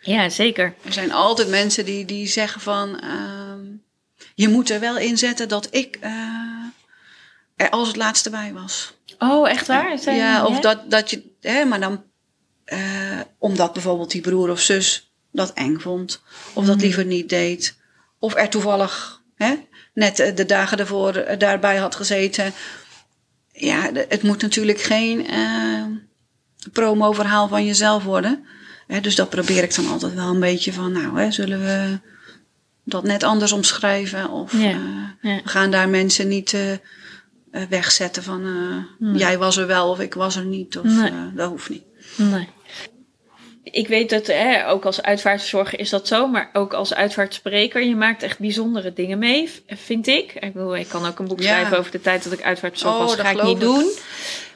[0.00, 0.74] Ja, zeker.
[0.84, 3.00] er zijn altijd mensen die, die zeggen van...
[3.00, 3.60] ehm,
[4.34, 6.12] je moet er wel in zetten dat ik eh,
[7.56, 8.94] er als het laatste bij was.
[9.18, 9.98] Oh, echt waar?
[9.98, 11.22] Zijn- ja, of dat, dat je...
[11.40, 12.04] Hè, maar dan...
[12.64, 16.22] eh, omdat bijvoorbeeld die broer of zus dat eng vond.
[16.52, 16.84] Of dat Mhm.
[16.84, 17.76] liever niet deed.
[18.18, 19.54] Of er toevallig hè,
[19.94, 22.52] net eh, de dagen ervoor eh, daarbij had gezeten.
[23.52, 25.26] Ja, het moet natuurlijk geen
[26.72, 28.44] promo-verhaal van jezelf worden.
[28.86, 30.92] Hè, dus dat probeer ik dan altijd wel een beetje van...
[30.92, 31.98] Nou, hè, zullen we
[32.84, 34.30] dat net anders omschrijven?
[34.30, 34.68] Of Ja,
[35.20, 35.40] ja.
[35.44, 36.56] we gaan daar mensen niet
[37.68, 38.42] wegzetten van...
[38.98, 39.14] Nee.
[39.16, 40.78] jij was er wel of ik was er niet.
[40.78, 41.12] Of, Nee.
[41.34, 41.82] dat hoeft niet.
[42.16, 42.48] Nee.
[43.62, 47.96] Ik weet dat, hè, ook als uitvaartzorger is dat zo, maar ook als uitvaartspreker, je
[47.96, 50.32] maakt echt bijzondere dingen mee, vind ik.
[50.34, 51.46] Ik bedoel, ik kan ook een boek Ja.
[51.46, 53.60] schrijven over de tijd dat ik uitvaartzorg Oh, was, dat ga ik niet ik.
[53.60, 53.90] doen.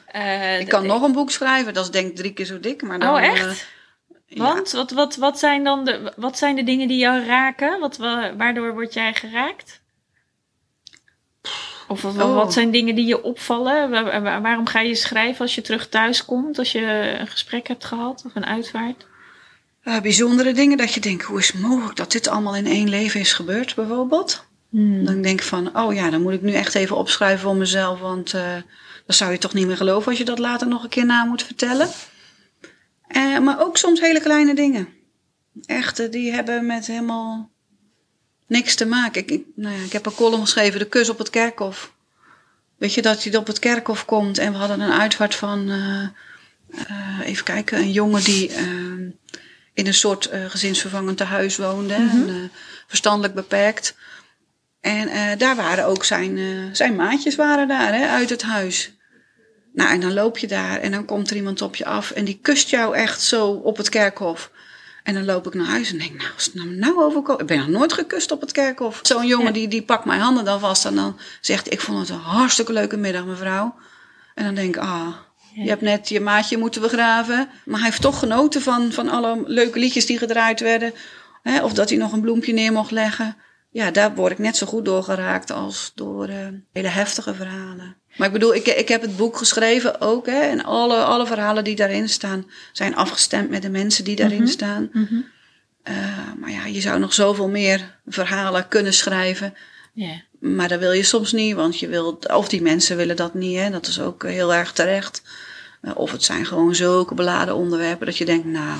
[0.05, 2.81] Eh, Ik kan nog een boek schrijven, dat is denk ik drie keer zo dik.
[2.81, 3.45] Maar dan, Oh, echt?
[3.45, 3.51] eh,
[4.27, 4.43] ja.
[4.43, 7.79] Want wat, wat, wat, zijn dan de, wat zijn de dingen die jou raken?
[7.79, 9.78] Wat, wa- waardoor word jij geraakt?
[11.89, 12.35] Of wat, Oh.
[12.35, 13.89] wat zijn dingen die je opvallen?
[13.89, 16.57] Wa- wa- waarom ga je schrijven als je terug thuis komt?
[16.59, 19.05] Als je een gesprek hebt gehad of een uitvaart?
[19.83, 22.89] Eh, bijzondere dingen dat je denkt, hoe is het mogelijk dat dit allemaal in één
[22.89, 24.45] leven is gebeurd, bijvoorbeeld?
[24.69, 25.05] Hmm.
[25.05, 27.99] Dan denk ik van, oh ja, dan moet ik nu echt even opschrijven voor mezelf,
[27.99, 28.53] want eh
[29.05, 31.23] dan zou je toch niet meer geloven als je dat later nog een keer na
[31.25, 31.89] moet vertellen.
[33.07, 34.87] Eh, maar ook soms hele kleine dingen.
[35.65, 37.49] Echte, die hebben met helemaal
[38.49, 39.21] niks te maken.
[39.21, 41.91] Ik, ik, nou ja, ik heb een column geschreven, De kus op het kerkhof.
[42.77, 46.07] Weet je, dat hij op het kerkhof komt en we hadden een uitvaart van, eh,
[46.69, 48.63] eh, even kijken, een jongen die eh,
[49.73, 51.93] in een soort gezinsvervangend tehuis woonde.
[51.93, 52.35] en, eh,
[52.87, 53.95] verstandelijk beperkt.
[54.81, 56.39] En daar waren ook zijn,
[56.75, 58.93] zijn maatjes waren daar, hè, uit het huis.
[59.73, 62.25] Nou, en dan loop je daar en dan komt er iemand op je af en
[62.25, 64.51] die kust jou echt zo op het kerkhof.
[65.03, 67.41] En dan loop ik naar huis en denk, nou, als het nou, nou overkomt.
[67.41, 68.99] Ik ben nog nooit gekust op het kerkhof.
[69.03, 69.51] Zo'n jongen Ja.
[69.51, 72.73] die, die pakt mijn handen dan vast en dan zegt ik vond het een hartstikke
[72.73, 73.75] leuke middag, mevrouw.
[74.35, 75.07] En dan denk ik, ah,
[75.53, 75.63] Ja.
[75.63, 77.49] je hebt net je maatje moeten begraven.
[77.65, 80.93] Maar hij heeft toch genoten van, van alle leuke liedjes die gedraaid werden.
[81.43, 83.35] Hè, of dat hij nog een bloempje neer mocht leggen.
[83.71, 87.95] Ja, daar word ik net zo goed door geraakt als door eh, hele heftige verhalen.
[88.17, 90.25] Maar ik bedoel, ik, ik heb het boek geschreven ook.
[90.25, 94.41] Hè, en alle, alle verhalen die daarin staan zijn afgestemd met de mensen die daarin
[94.41, 94.47] Mhm.
[94.51, 94.89] staan.
[94.93, 95.15] Mhm.
[95.83, 95.95] Eh,
[96.39, 99.53] maar ja, je zou nog zoveel meer verhalen kunnen schrijven.
[99.93, 100.21] Ja.
[100.39, 103.57] Maar dat wil je soms niet, want je wilt, of die mensen willen dat niet.
[103.57, 103.69] Hè?
[103.69, 105.21] Dat is ook heel erg terecht.
[105.81, 108.79] Eh, Of het zijn gewoon zulke beladen onderwerpen dat je denkt, nou,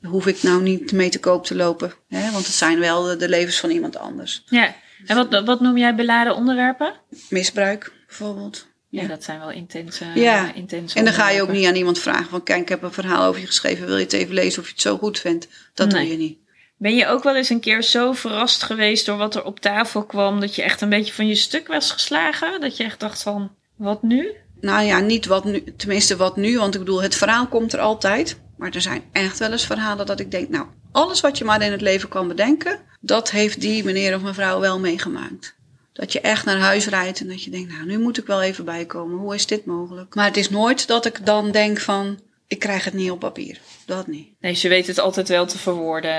[0.00, 1.92] daar hoef ik nou niet mee te koop te lopen.
[2.08, 2.30] Hè?
[2.30, 4.42] Want het zijn wel de, de levens van iemand anders.
[4.46, 4.74] ja.
[5.06, 6.92] En wat, wat noem jij beladen onderwerpen?
[7.28, 8.66] Misbruik bijvoorbeeld.
[8.88, 9.08] Ja, Ja.
[9.08, 10.54] dat zijn wel intense, Ja.
[10.54, 12.92] intense En dan ga je ook niet aan iemand vragen van, kijk, ik heb een
[12.92, 15.48] verhaal over je geschreven, wil je het even lezen of je het zo goed vindt?
[15.74, 16.00] Dat Nee.
[16.02, 16.38] doe je niet.
[16.76, 20.04] Ben je ook wel eens een keer zo verrast geweest door wat er op tafel
[20.04, 22.60] kwam, dat je echt een beetje van je stuk was geslagen?
[22.60, 24.34] Dat je echt dacht van, wat nu?
[24.60, 27.80] Nou ja, niet wat nu, tenminste wat nu, want ik bedoel, het verhaal komt er
[27.80, 28.40] altijd.
[28.60, 31.62] Maar er zijn echt wel eens verhalen dat ik denk, nou, alles wat je maar
[31.62, 35.54] in het leven kan bedenken, dat heeft die meneer of mevrouw wel meegemaakt.
[35.92, 38.42] Dat je echt naar huis rijdt en dat je denkt, nou, nu moet ik wel
[38.42, 39.18] even bijkomen.
[39.18, 40.14] Hoe is dit mogelijk?
[40.14, 42.20] Maar het is nooit dat ik dan denk van,
[42.50, 43.58] ik krijg het niet op papier.
[43.86, 44.28] Dat niet.
[44.40, 46.10] Nee, ze weet het altijd wel te verwoorden.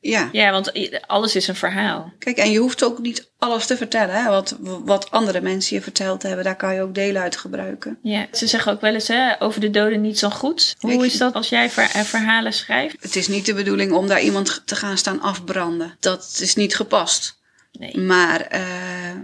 [0.00, 0.28] Ja.
[0.32, 0.72] Ja, want
[1.06, 2.12] alles is een verhaal.
[2.18, 4.14] Kijk, en je hoeft ook niet alles te vertellen.
[4.14, 4.28] Hè?
[4.28, 7.98] Wat, wat andere mensen je verteld hebben, daar kan je ook delen uit gebruiken.
[8.02, 10.76] Ja, ze zeggen ook wel eens hè, over de doden niets dan goed.
[10.78, 12.96] Hoe is dat als jij ver- eh, verhalen schrijft?
[13.00, 15.96] Het is niet de bedoeling om daar iemand te gaan staan afbranden.
[16.00, 17.38] Dat is niet gepast.
[17.72, 17.98] Nee.
[17.98, 18.62] Maar eh,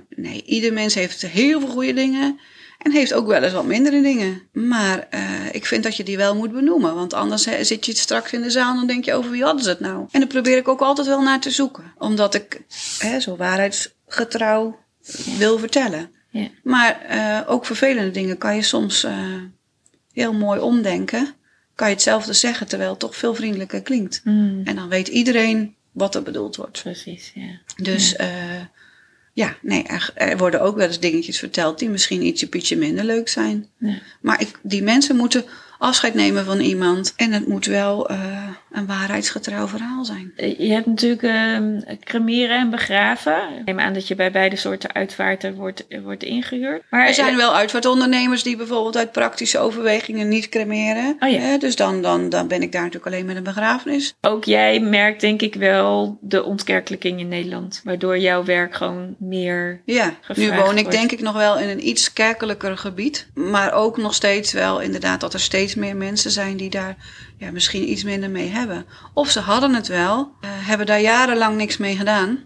[0.09, 2.41] nee, ieder mens heeft heel veel goede dingen.
[2.87, 4.43] En heeft ook wel eens wat mindere dingen.
[4.53, 5.23] Maar eh,
[5.53, 6.95] ik vind dat je die wel moet benoemen.
[6.95, 9.63] Want anders zit je straks in de zaal en dan denk je over wie hadden
[9.63, 10.07] ze het nou.
[10.11, 11.93] En daar probeer ik ook altijd wel naar te zoeken.
[11.99, 12.63] Omdat ik
[12.99, 14.79] hè, zo waarheidsgetrouw
[15.39, 16.11] wil vertellen.
[16.31, 16.49] Ja.
[16.63, 19.15] Maar eh, ook vervelende dingen kan je soms eh,
[20.13, 21.35] heel mooi omdenken.
[21.75, 24.21] Kan je hetzelfde zeggen terwijl het toch veel vriendelijker klinkt.
[24.25, 26.83] Mm, En dan weet iedereen wat er bedoeld wordt.
[26.83, 27.61] precies, ja.
[27.77, 28.71] Dus ja,
[29.37, 33.05] ja nee, er, er worden ook wel eens dingetjes verteld die misschien ietsje pietje minder
[33.05, 33.67] leuk zijn.
[33.79, 33.99] Ja.
[34.21, 35.45] Maar ik, die mensen moeten
[35.79, 37.13] afscheid nemen van iemand.
[37.17, 40.33] En het moet wel eh, een waarheidsgetrouw verhaal zijn.
[40.37, 43.37] Eh, Je hebt natuurlijk ehm, cremeren en begraven.
[43.59, 46.83] Ik neem aan dat je bij beide soorten uitvaarten wordt, eh, wordt ingehuurd.
[46.91, 51.17] Maar Er zijn wel uitvaartondernemers die bijvoorbeeld uit praktische overwegingen niet cremeren.
[51.21, 51.39] Oh ja.
[51.39, 54.15] Hè, dus dan, dan, dan ben ik daar natuurlijk alleen met een begrafenis.
[54.21, 57.81] ook jij merkt denk ik wel de ontkerkelijking in Nederland.
[57.85, 59.83] Waardoor jouw werk gewoon meer...
[59.85, 63.27] Ja, nu woon ik denk ik nog wel in een iets kerkelijker gebied.
[63.35, 66.97] Maar ook nog steeds wel inderdaad dat er steeds meer mensen zijn die daar
[67.39, 68.87] ja, misschien iets minder mee hebben.
[69.15, 72.39] Of ze hadden het wel, eh, hebben daar jarenlang niks mee gedaan.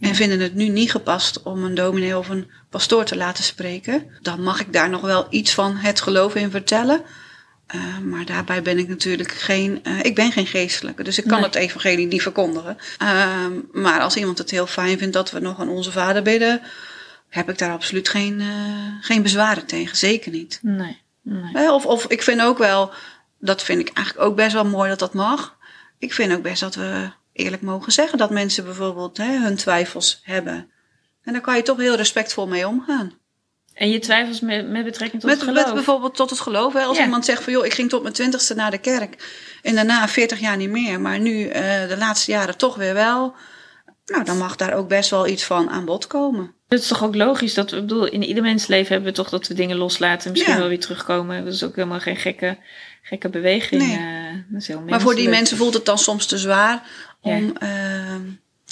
[0.00, 4.06] En vinden het nu niet gepast om een dominee of een pastoor te laten spreken.
[4.22, 7.02] Dan mag ik daar nog wel iets van het geloof in vertellen.
[7.66, 9.80] Eh, maar daarbij ben ik natuurlijk geen.
[9.84, 11.46] eh, ik ben geen geestelijke, dus ik kan Nee.
[11.46, 12.76] het evangelie niet verkondigen.
[12.98, 16.60] Ehm, maar als iemand het heel fijn vindt dat we nog aan onze vader bidden,
[17.28, 18.42] heb ik daar absoluut geen,
[19.00, 19.96] geen bezwaren tegen.
[19.96, 20.58] Zeker niet.
[20.62, 21.72] Nee, nee.
[21.72, 22.90] Of, of ik vind ook wel,
[23.44, 25.56] dat vind ik eigenlijk ook best wel mooi dat dat mag.
[25.98, 30.20] Ik vind ook best dat we eerlijk mogen zeggen dat mensen bijvoorbeeld hè, hun twijfels
[30.24, 30.70] hebben.
[31.22, 33.12] En daar kan je toch heel respectvol mee omgaan.
[33.74, 35.64] En je twijfels met, met betrekking tot Met, het geloof?
[35.64, 36.72] met bijvoorbeeld tot het geloof.
[36.72, 36.82] Hè?
[36.82, 37.04] Als Ja.
[37.04, 39.32] iemand zegt van joh, ik ging tot mijn twintigste naar de kerk.
[39.62, 41.00] En daarna 40 jaar niet meer.
[41.00, 43.34] Maar nu eh, de laatste jaren toch weer wel.
[44.04, 46.54] Nou, dan mag daar ook best wel iets van aan bod komen.
[46.68, 49.28] Het is toch ook logisch dat we, ik bedoel, in ieder mensleven hebben we toch
[49.28, 50.58] dat we dingen loslaten en misschien Ja.
[50.58, 51.44] wel weer terugkomen.
[51.44, 52.58] Dat is ook helemaal geen gekke,
[53.02, 53.82] gekke beweging.
[53.82, 53.96] Nee.
[53.96, 56.82] eh, dat is heel Maar voor die mensen voelt het dan soms te zwaar
[57.20, 57.36] Ja.
[57.36, 58.14] om eh,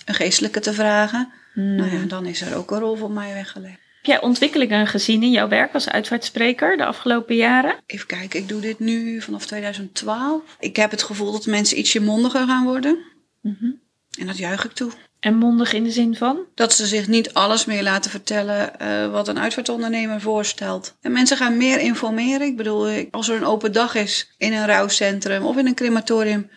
[0.05, 1.33] een geestelijke te vragen.
[1.55, 1.75] Hmm.
[1.75, 3.79] Nou ja, dan is er ook een rol voor mij weggelegd.
[3.97, 7.75] Heb jij ontwikkelingen gezien in jouw werk als uitvaartspreker de afgelopen jaren?
[7.87, 10.43] Even kijken, ik doe dit nu vanaf 2012.
[10.61, 12.99] Ik heb het gevoel dat mensen ietsje mondiger gaan worden.
[13.41, 13.71] Mhm.
[14.19, 14.91] En dat juich ik toe.
[15.21, 16.39] En mondig in de zin van?
[16.55, 20.97] Dat ze zich niet alles meer laten vertellen eh, wat een uitvaartondernemer voorstelt.
[21.01, 22.47] En mensen gaan meer informeren.
[22.47, 26.51] Ik bedoel, als er een open dag is in een rouwcentrum of in een crematorium,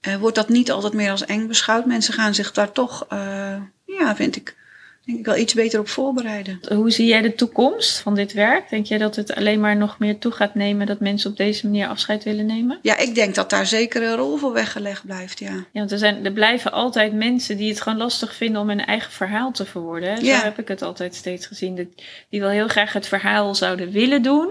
[0.00, 1.86] eh, wordt dat niet altijd meer als eng beschouwd.
[1.86, 4.56] Mensen gaan zich daar toch, eh, ja, vind ik,
[5.04, 6.60] denk ik wel iets beter op voorbereiden.
[6.74, 8.68] Hoe zie jij de toekomst van dit werk?
[8.70, 11.66] Denk jij dat het alleen maar nog meer toe gaat nemen dat mensen op deze
[11.66, 12.78] manier afscheid willen nemen?
[12.82, 15.52] Ja, ik denk dat daar zeker een rol voor weggelegd blijft, ja.
[15.52, 18.84] Ja, want er, zijn, er blijven altijd mensen die het gewoon lastig vinden om hun
[18.84, 20.08] eigen verhaal te verwoorden.
[20.08, 20.16] hè.
[20.16, 20.42] Zo Ja.
[20.42, 21.76] heb ik het altijd steeds gezien.
[21.76, 21.86] Dat,
[22.30, 24.50] die wel heel graag het verhaal zouden willen doen,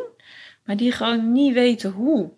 [0.66, 2.30] maar die gewoon niet weten hoe.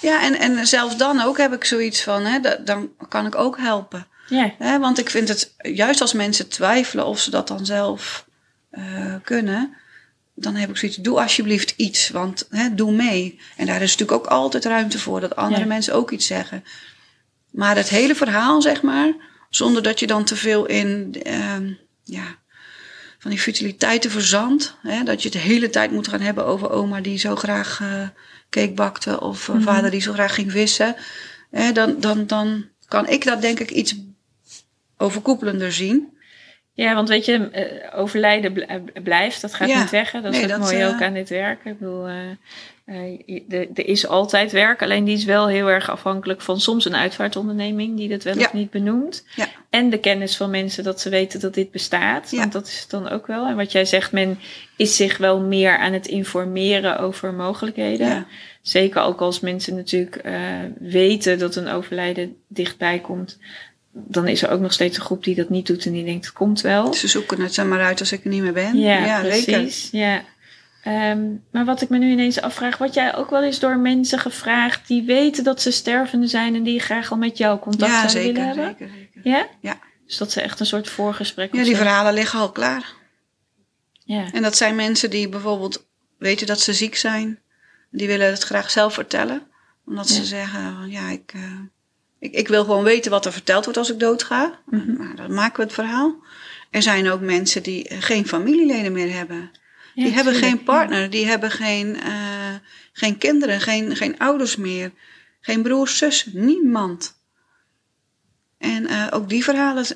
[0.00, 3.34] Ja, en, en zelfs dan ook heb ik zoiets van, hè, da- dan kan ik
[3.34, 4.06] ook helpen.
[4.28, 8.26] Ja, Hè, want ik vind het, juist als mensen twijfelen of ze dat dan zelf
[8.70, 9.74] eh, kunnen,
[10.34, 13.40] dan heb ik zoiets, doe alsjeblieft iets, want hè, doe mee.
[13.56, 15.66] En daar is natuurlijk ook altijd ruimte voor, dat andere Ja.
[15.66, 16.64] mensen ook iets zeggen.
[17.50, 19.12] Maar het hele verhaal, zeg maar,
[19.50, 21.72] zonder dat je dan te veel in, ehm,
[22.04, 22.24] ja,
[23.18, 24.76] van die futiliteiten verzandt.
[24.82, 27.80] Hè, dat je het de hele tijd moet gaan hebben over oma die zo graag
[27.80, 28.08] eh
[28.50, 29.64] cake bakte of eh, Mhm.
[29.64, 30.96] vader die zo graag ging vissen.
[31.50, 33.94] Hè, dan, dan, dan kan ik dat denk ik iets
[35.02, 36.10] overkoepelender zien.
[36.74, 39.80] ja want weet je, eh, overlijden eh, blijft, dat gaat Ja.
[39.80, 40.12] niet weg.
[40.12, 40.20] hè.
[40.20, 41.64] Dat is Nee, ook dat, mooi eh, ook aan dit werk.
[41.64, 42.06] Ik bedoel,
[43.74, 47.96] er is altijd werk, alleen die is wel heel erg afhankelijk van soms een uitvaartonderneming
[47.96, 48.44] die dat wel Ja.
[48.44, 49.24] of niet benoemt.
[49.36, 49.48] Ja.
[49.70, 52.30] En de kennis van mensen dat ze weten dat dit bestaat.
[52.30, 52.38] Ja.
[52.38, 53.46] Want dat is het dan ook wel.
[53.46, 54.38] En wat jij zegt, men
[54.76, 58.26] is zich wel meer aan het informeren over mogelijkheden.
[58.62, 60.22] Zeker ook als mensen natuurlijk
[60.78, 63.38] weten dat een overlijden dichtbij komt.
[63.94, 66.24] Dan is er ook nog steeds een groep die dat niet doet en die denkt,
[66.24, 66.94] het komt wel.
[66.94, 68.78] Ze zoeken het er maar uit als ik er niet meer ben.
[68.78, 69.52] Ja, zeker.
[69.60, 69.88] precies.
[69.90, 70.24] Ja.
[70.82, 74.18] Ehm, maar wat ik me nu ineens afvraag, word jij ook wel eens door mensen
[74.18, 78.08] gevraagd die weten dat ze stervende zijn en die graag al met jou contact Ja,
[78.08, 78.88] zouden willen zeker, hebben?
[78.88, 79.30] zeker, zeker.
[79.30, 79.46] Ja?
[79.60, 79.78] Ja.
[80.06, 82.92] Dus dat ze echt een soort voorgesprek Ja, die verhalen liggen al klaar.
[84.04, 84.32] Ja.
[84.32, 85.86] En dat zijn mensen die bijvoorbeeld
[86.18, 87.38] weten dat ze ziek zijn.
[87.90, 89.42] Die willen het graag zelf vertellen.
[89.86, 90.14] Omdat Ja.
[90.14, 91.40] ze zeggen, ja, ik, eh,
[92.22, 94.58] ik, ik wil gewoon weten wat er verteld wordt als ik doodga.
[94.70, 96.14] Nou, dan maken we het verhaal.
[96.70, 99.50] Er zijn ook mensen die eh, geen familieleden meer hebben.
[99.94, 102.54] Ja, die hebben geen partner, die hebben geen, eh,
[102.92, 104.92] geen kinderen, geen, geen ouders meer.
[105.40, 107.14] Geen broers, zus, niemand.
[108.58, 109.86] En eh, ook die verhalen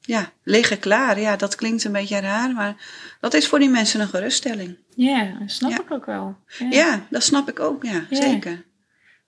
[0.00, 1.20] ja, liggen klaar.
[1.20, 2.76] Ja, dat klinkt een beetje raar, maar
[3.20, 4.76] dat is voor die mensen een geruststelling.
[4.94, 5.80] Ja, dat snap Ja.
[5.80, 6.36] ik ook wel.
[6.70, 7.06] Ja.
[7.10, 8.04] Dat snap ik ook, Ja.
[8.10, 8.64] zeker.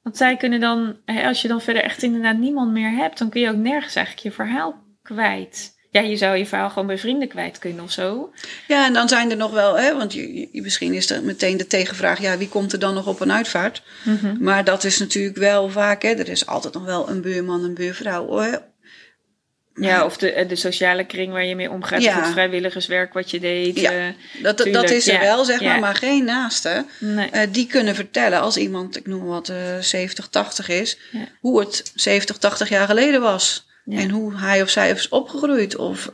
[0.04, 3.40] Want zij kunnen dan, als je dan verder echt inderdaad niemand meer hebt, dan kun
[3.40, 5.72] je ook nergens eigenlijk je verhaal kwijt.
[5.90, 8.32] Ja, je zou je verhaal gewoon bij vrienden kwijt kunnen of zo.
[8.68, 11.56] Ja, en dan zijn er nog wel, hè, want je, je- misschien is er meteen
[11.56, 13.82] de tegenvraag, ja, wie komt er dan nog op een uitvaart?
[14.04, 14.36] Mhm.
[14.42, 17.74] Maar dat is natuurlijk wel vaak, hè, er is altijd nog wel een buurman, een
[17.74, 18.26] buurvrouw.
[19.80, 22.02] Ja, of de, eh, de sociale kring waar je mee omgaat.
[22.02, 22.20] Ja.
[22.22, 23.80] Het vrijwilligerswerk wat je deed.
[23.80, 23.90] Ja.
[23.92, 24.06] eh,
[24.42, 26.84] Dat, dat is er ja, wel, zeg maar, maar geen naaste.
[26.98, 27.30] nee.
[27.30, 30.98] eh, die kunnen vertellen als iemand, ik noem wat, eh 70, 80 is,
[31.40, 33.66] hoe het 70, 80 jaar geleden was.
[33.88, 35.76] En hoe hij of zij is opgegroeid.
[35.76, 36.10] Of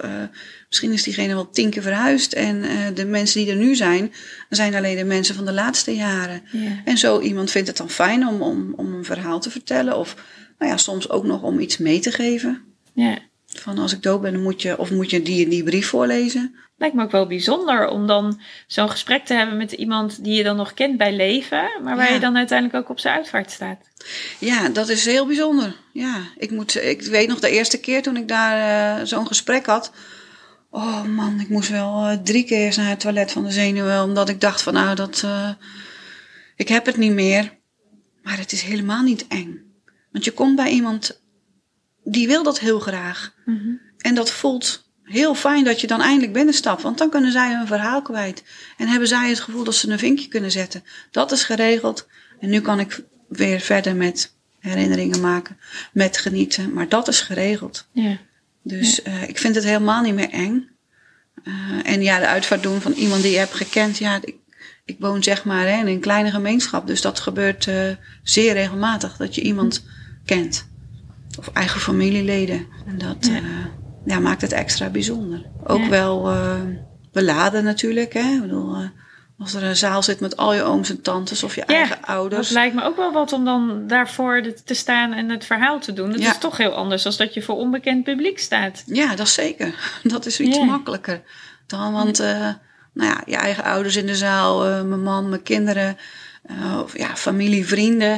[0.68, 2.32] misschien is diegene wel tien keer verhuisd.
[2.32, 4.12] En de mensen die er nu zijn,
[4.48, 6.42] zijn alleen de mensen van de laatste jaren.
[6.52, 6.80] Ja.
[6.84, 9.96] En zo iemand vindt het dan fijn om, om, om een verhaal te vertellen.
[9.96, 10.14] Of
[10.58, 12.62] nou ja, soms ook nog om iets mee te geven.
[12.94, 13.18] ja.
[13.58, 16.54] Van als ik dood ben, dan moet je, of moet je die die brief voorlezen.
[16.76, 20.42] Lijkt me ook wel bijzonder om dan zo'n gesprek te hebben met iemand die je
[20.42, 21.70] dan nog kent bij leven.
[21.82, 22.14] Maar waar Ja.
[22.14, 23.78] je dan uiteindelijk ook op zijn uitvaart staat.
[24.38, 25.76] Ja, dat is heel bijzonder.
[25.92, 29.66] Ja, ik, moet, ik weet nog de eerste keer toen ik daar eh, zo'n gesprek
[29.66, 29.92] had.
[30.70, 34.02] Oh man, ik moest wel eh, drie keer eens naar het toilet van de zenuwen.
[34.02, 35.50] Omdat ik dacht van nou, dat, eh,
[36.56, 37.58] ik heb het niet meer.
[38.22, 39.58] Maar het is helemaal niet eng.
[40.12, 41.20] Want je komt bij iemand
[42.04, 43.34] die wil dat heel graag.
[43.44, 43.70] Mhm.
[43.98, 46.82] En dat voelt heel fijn dat je dan eindelijk binnenstapt.
[46.82, 48.42] Want dan kunnen zij hun verhaal kwijt.
[48.76, 50.84] En hebben zij het gevoel dat ze een vinkje kunnen zetten.
[51.10, 52.06] Dat is geregeld.
[52.40, 55.58] En nu kan ik weer verder met herinneringen maken.
[55.92, 56.72] Met genieten.
[56.72, 57.86] Maar dat is geregeld.
[57.92, 58.18] Ja.
[58.62, 60.68] Dus eh, ik vind het helemaal niet meer eng.
[61.44, 63.98] Eh, en ja, de uitvaart doen van iemand die je hebt gekend.
[63.98, 64.34] Ja, ik,
[64.84, 66.86] ik woon zeg maar hè, in een kleine gemeenschap.
[66.86, 67.90] Dus dat gebeurt eh,
[68.22, 69.16] zeer regelmatig.
[69.16, 69.84] Dat je iemand
[70.24, 70.68] kent.
[71.38, 72.66] Of eigen familieleden.
[72.86, 73.34] En dat, Ja.
[73.34, 73.42] eh,
[74.04, 75.42] ja, maakt het extra bijzonder.
[75.66, 75.88] Ook Ja.
[75.88, 76.60] wel eh,
[77.12, 78.12] beladen natuurlijk.
[78.12, 78.34] Hè?
[78.34, 78.88] Ik bedoel, eh,
[79.38, 81.96] als er een zaal zit met al je ooms en tantes of je Ja, eigen
[82.00, 82.50] Dat ouders.
[82.50, 86.10] lijkt me ook wel wat om dan daarvoor te staan en het verhaal te doen.
[86.10, 86.30] Dat Ja.
[86.30, 88.82] is toch heel anders dan dat je voor onbekend publiek staat.
[88.86, 89.74] Ja, dat is zeker.
[90.02, 90.64] Dat is iets Ja.
[90.64, 91.22] makkelijker
[91.66, 91.92] dan.
[91.92, 92.18] Want
[92.92, 95.96] nou ja, je eigen ouders in de zaal, mijn man, mijn kinderen,
[96.82, 98.14] of ja, familie, vrienden.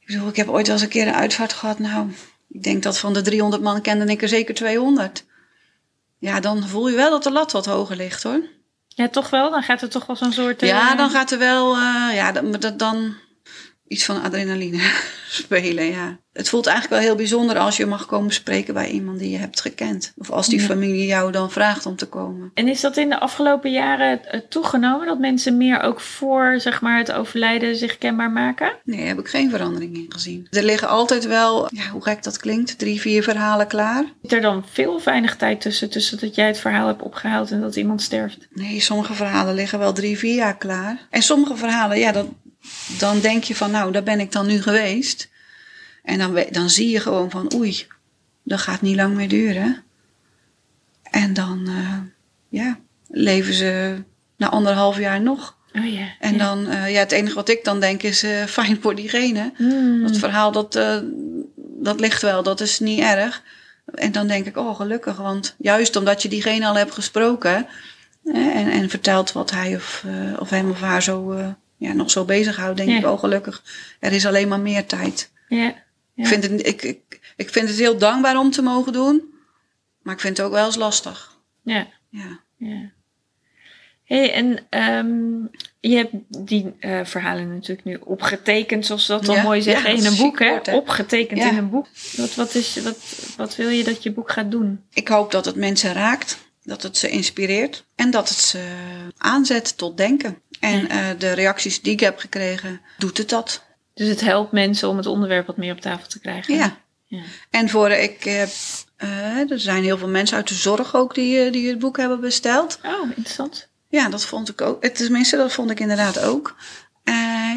[0.00, 1.78] Ik bedoel, ik heb ooit wel eens een keer een uitvaart gehad.
[1.78, 2.06] Nou,
[2.50, 5.24] ik denk dat van de 300 man kende ik er zeker 200.
[6.18, 8.40] Ja, dan voel je wel dat de lat wat hoger ligt hoor.
[8.88, 9.50] Ja, toch wel?
[9.50, 10.62] Dan gaat er toch wel zo'n soort...
[10.62, 13.14] eh, Ja, dan gaat er wel, eh, ja, dan, dan
[13.90, 14.80] iets van adrenaline
[15.28, 16.18] spelen, ja.
[16.32, 19.38] Het voelt eigenlijk wel heel bijzonder als je mag komen spreken bij iemand die je
[19.38, 20.12] hebt gekend.
[20.16, 20.66] Of als die Ja.
[20.66, 22.50] familie jou dan vraagt om te komen.
[22.54, 25.06] En is dat in de afgelopen jaren eh, toegenomen?
[25.06, 28.72] Dat mensen meer ook voor zeg maar, het overlijden zich kenbaar maken?
[28.84, 30.46] Nee, heb ik geen verandering in gezien.
[30.50, 34.04] Er liggen altijd wel, ja, hoe gek dat klinkt, drie, vier verhalen klaar.
[34.22, 37.50] Zit er dan veel of weinig tijd tussen, tussen dat jij het verhaal hebt opgehaald
[37.50, 38.48] en dat iemand sterft?
[38.52, 41.06] Nee, sommige verhalen liggen wel drie, vier jaar klaar.
[41.10, 42.26] En sommige verhalen, ja, dat,
[42.98, 45.28] dan denk je van, nou, daar ben ik dan nu geweest.
[46.02, 47.86] En dan, dan zie je gewoon van, oei,
[48.42, 49.82] dat gaat niet lang meer duren.
[51.02, 51.98] En dan, eh,
[52.48, 54.02] ja, leven ze
[54.36, 55.58] na anderhalf jaar nog.
[55.72, 56.08] Oh ja.
[56.20, 59.52] En dan, eh, ja, het enige wat ik dan denk is, eh, fijn voor diegene.
[59.56, 60.02] Hmm.
[60.02, 60.72] Dat verhaal, dat,
[61.56, 63.42] dat ligt wel, dat is niet erg.
[63.94, 67.66] En dan denk ik, oh gelukkig, want juist omdat je diegene al hebt gesproken
[68.24, 70.04] hè, en, en vertelt wat hij of,
[70.38, 71.36] of hem of haar zo,
[71.80, 72.98] ja, nog zo bezighoudt, denk Ja.
[72.98, 73.62] ik, oh gelukkig,
[74.00, 75.30] er is alleen maar meer tijd.
[75.48, 75.74] Ja.
[76.14, 79.22] Ik, vind het, ik, ik, ik vind het heel dankbaar om te mogen doen,
[80.02, 81.38] maar ik vind het ook wel eens lastig.
[81.62, 81.86] Ja.
[82.10, 82.90] Ja, Ja.
[84.04, 85.08] Hey, en ehm,
[85.80, 86.12] je hebt
[86.46, 90.04] die eh, verhalen natuurlijk nu opgetekend, zoals ze dat dan Ja, mooi zeggen, ja, in
[90.04, 90.38] een boek.
[90.38, 90.58] Hè?
[90.72, 91.86] Opgetekend in een boek.
[92.16, 92.98] Wat, wat, is, wat,
[93.36, 94.84] wat wil je dat je boek gaat doen?
[94.92, 98.62] ik hoop dat het mensen raakt, dat het ze inspireert en dat het ze
[99.16, 100.42] aanzet tot denken.
[100.60, 103.64] En eh, de reacties die ik heb gekregen, doet het dat.
[103.94, 106.54] Dus het helpt mensen om het onderwerp wat meer op tafel te krijgen.
[106.54, 106.76] Ja.
[107.04, 107.22] Ja.
[107.50, 108.48] En voor ik heb,
[108.96, 111.96] eh, er zijn heel veel mensen uit de zorg ook die, eh, die het boek
[111.96, 112.78] hebben besteld.
[112.84, 113.68] Oh, interessant.
[113.88, 114.82] Ja, dat vond ik ook.
[114.82, 116.56] Het- Tenminste, dat vond ik inderdaad ook.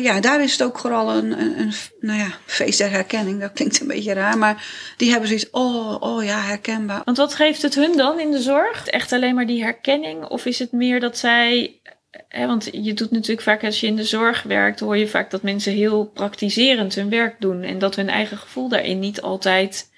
[0.01, 3.39] Ja, daar is het ook vooral een, een, een, nou ja, feest der herkenning.
[3.39, 4.65] Dat klinkt een beetje raar, maar
[4.97, 5.49] die hebben zoiets.
[5.51, 7.01] Oh, oh ja, herkenbaar.
[7.05, 8.87] Want wat geeft het hun dan in de zorg?
[8.87, 10.25] Echt alleen maar die herkenning?
[10.25, 11.79] Of is het meer dat zij.
[12.33, 15.31] Hè, want je doet natuurlijk vaak als je in de zorg werkt, hoor je vaak
[15.31, 17.61] dat mensen heel praktiserend hun werk doen.
[17.61, 19.89] En dat hun eigen gevoel daarin niet altijd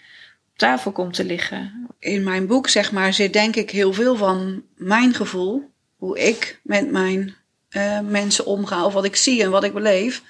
[0.51, 1.87] op tafel komt te liggen.
[1.99, 5.71] In mijn boek, zeg maar, zit denk ik heel veel van mijn gevoel.
[5.95, 7.35] Hoe ik met mijn
[7.69, 10.23] eh, mensen omga, of wat ik zie en wat ik beleef.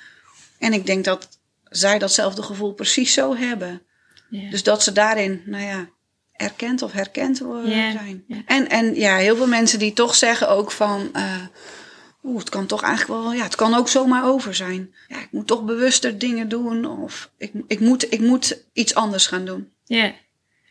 [0.59, 3.81] En ik denk dat zij datzelfde gevoel precies zo hebben.
[4.29, 5.89] Dus dat ze daarin, nou ja,
[6.31, 8.25] erkend of herkend worden zijn.
[8.45, 11.09] En, en ja, heel veel mensen die toch zeggen ook van...
[11.13, 11.41] eh,
[12.25, 13.33] Oeh, het kan toch eigenlijk wel...
[13.33, 14.93] Ja, het kan ook zomaar over zijn.
[15.07, 16.85] Ja, ik moet toch bewuster dingen doen.
[17.03, 19.69] Of ik, ik, moet, ik moet iets anders gaan doen.
[19.85, 20.13] ja.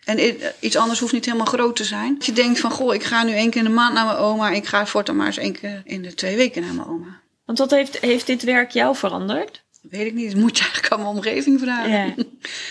[0.04, 2.14] En iets anders hoeft niet helemaal groot te zijn.
[2.16, 2.70] Als je denkt van...
[2.70, 4.50] Goh, ik ga nu één keer in de maand naar mijn oma.
[4.50, 7.20] Ik ga voortaan maar eens één keer in de twee weken naar mijn oma.
[7.44, 9.64] Want wat heeft, heeft dit werk jou veranderd?
[9.82, 10.30] Weet ik niet.
[10.32, 11.90] Dat moet je eigenlijk aan mijn omgeving vragen.
[11.90, 12.14] Ja.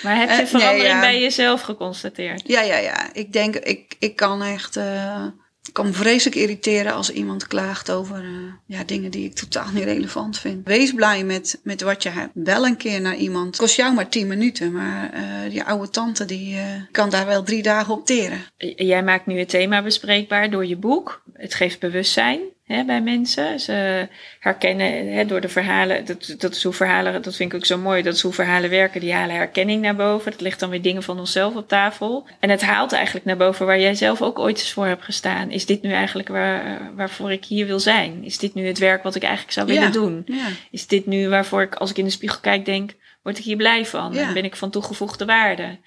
[0.04, 1.00] Maar heb je Eh, nee, verandering ja.
[1.00, 2.42] bij jezelf geconstateerd?
[2.46, 3.14] Ja, ja, ja.
[3.14, 4.76] Ik denk, ik, ik kan echt.
[4.78, 5.26] eh,
[5.68, 9.72] ik kan me vreselijk irriteren als iemand klaagt over eh, ja, dingen die ik totaal
[9.74, 10.68] niet relevant vind.
[10.68, 12.32] Wees blij met, met wat je hebt.
[12.34, 13.48] Bel een keer naar iemand.
[13.48, 17.26] Het kost jou maar 10 minuten, maar eh, die oude tante die eh, kan daar
[17.26, 18.40] wel drie dagen op teren.
[18.76, 21.24] Jij maakt nu het thema bespreekbaar door je boek.
[21.34, 23.60] Het geeft bewustzijn hè, bij mensen.
[23.60, 24.08] Ze
[24.40, 26.06] herkennen hè, door de verhalen.
[26.06, 28.02] Dat, dat is hoe verhalen, dat vind ik ook zo mooi.
[28.02, 29.02] Dat is hoe verhalen werken.
[29.02, 30.32] Die halen herkenning naar boven.
[30.32, 32.28] Dat ligt dan weer dingen van onszelf op tafel.
[32.40, 35.52] En het haalt eigenlijk naar boven waar jij zelf ook ooit eens voor hebt gestaan.
[35.52, 38.24] Is dit nu eigenlijk waar, waarvoor ik hier wil zijn?
[38.24, 39.90] Is dit nu het werk wat ik eigenlijk zou willen Ja.
[39.90, 40.22] doen?
[40.26, 42.92] Ja, Is dit nu waarvoor ik, als ik in de spiegel kijk, denk:
[43.24, 44.14] word ik hier blij van?
[44.14, 44.28] Ja.
[44.28, 45.78] En ben ik van toegevoegde waarde?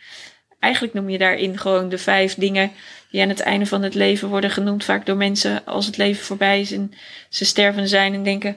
[0.61, 2.71] Eigenlijk noem je daarin gewoon de vijf dingen
[3.11, 6.25] die aan het einde van het leven worden genoemd, vaak door mensen als het leven
[6.25, 6.93] voorbij is en
[7.29, 8.57] ze sterven zijn en denken: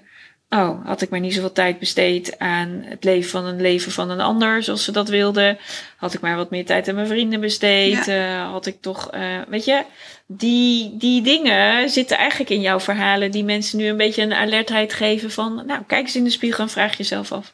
[0.49, 4.09] Oh, had ik maar niet zoveel tijd besteed aan het leven van een leven van
[4.09, 5.57] een ander, zoals ze dat wilden.
[5.97, 8.07] Had ik maar wat meer tijd aan mijn vrienden besteed.
[8.07, 9.83] eh, had ik toch, eh, weet je,
[10.27, 14.93] die, die dingen zitten eigenlijk in jouw verhalen, die mensen nu een beetje een alertheid
[14.93, 17.53] geven van: Nou, kijk eens in de spiegel en vraag jezelf af: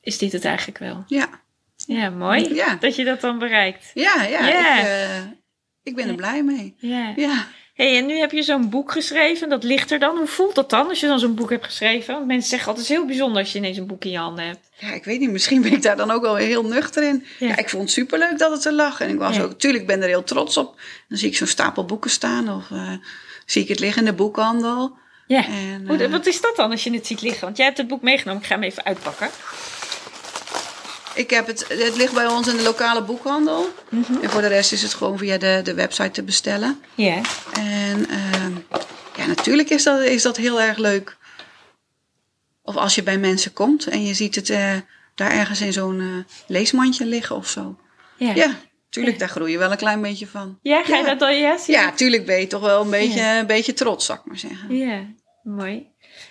[0.00, 1.04] Is dit het eigenlijk wel?
[1.06, 1.28] ja,
[1.86, 2.76] Ja, mooi Ja.
[2.80, 3.90] dat je dat dan bereikt.
[3.94, 4.22] ja.
[4.22, 4.48] ja.
[4.48, 5.18] Ik, eh,
[5.82, 6.74] ik ben er blij mee.
[6.78, 7.12] Ja.
[7.16, 9.48] Ja, hey, en nu heb je zo'n boek geschreven.
[9.48, 10.16] Dat ligt er dan.
[10.16, 12.14] Hoe voelt dat dan als je dan zo'n boek hebt geschreven?
[12.14, 14.18] Want mensen zeggen altijd het is heel bijzonder als je ineens een boek in je
[14.18, 14.68] handen hebt.
[14.78, 15.30] Ja, ik weet niet.
[15.30, 17.24] Misschien ben ik daar dan ook wel heel nuchter in.
[17.38, 17.46] Ja.
[17.46, 19.00] Ja, ik vond het superleuk dat het er lag.
[19.00, 19.42] En ik was Ja.
[19.42, 20.80] ook, natuurlijk ben er heel trots op.
[21.08, 22.48] Dan zie ik zo'n stapel boeken staan.
[22.48, 22.92] Of eh,
[23.46, 24.96] zie ik het liggen in de boekhandel.
[25.26, 25.46] Ja.
[25.46, 27.40] En, Hoe, eh, wat is dat dan als je het ziet liggen?
[27.44, 28.42] Want jij hebt het boek meegenomen.
[28.42, 29.28] Ik ga hem even uitpakken.
[31.14, 33.68] Ik heb het, het ligt bij ons in de lokale boekhandel.
[33.88, 34.22] Mhm.
[34.22, 36.80] En voor de rest is het gewoon via de, de website te bestellen.
[36.94, 37.20] Ja.
[37.52, 38.52] En ehm,
[39.16, 41.16] ja, natuurlijk is dat, is dat heel erg leuk.
[42.62, 44.72] Of als je bij mensen komt en je ziet het eh,
[45.14, 47.78] daar ergens in zo'n eh, leesmandje liggen of zo.
[48.16, 48.34] Ja.
[48.34, 48.54] Ja,
[48.90, 50.58] tuurlijk, daar groei je wel een klein beetje van.
[50.62, 51.08] Ja, ga je Ja.
[51.08, 51.76] dat dan ja zien?
[51.76, 54.76] Ja, tuurlijk ben je toch wel een beetje, een beetje trots, zou ik maar zeggen.
[54.76, 55.02] Ja,
[55.42, 55.86] mooi.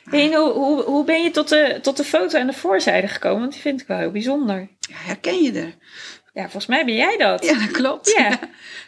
[0.10, 3.08] Hey, en hoe, hoe, hoe ben je tot de, tot de foto en de voorzijde
[3.08, 3.40] gekomen?
[3.40, 4.60] Want die vind ik wel heel bijzonder.
[4.80, 5.76] Ja, herken je er?
[6.34, 7.46] Ja, volgens mij ben jij dat.
[7.46, 8.14] Ja, dat klopt.
[8.18, 8.40] Ja.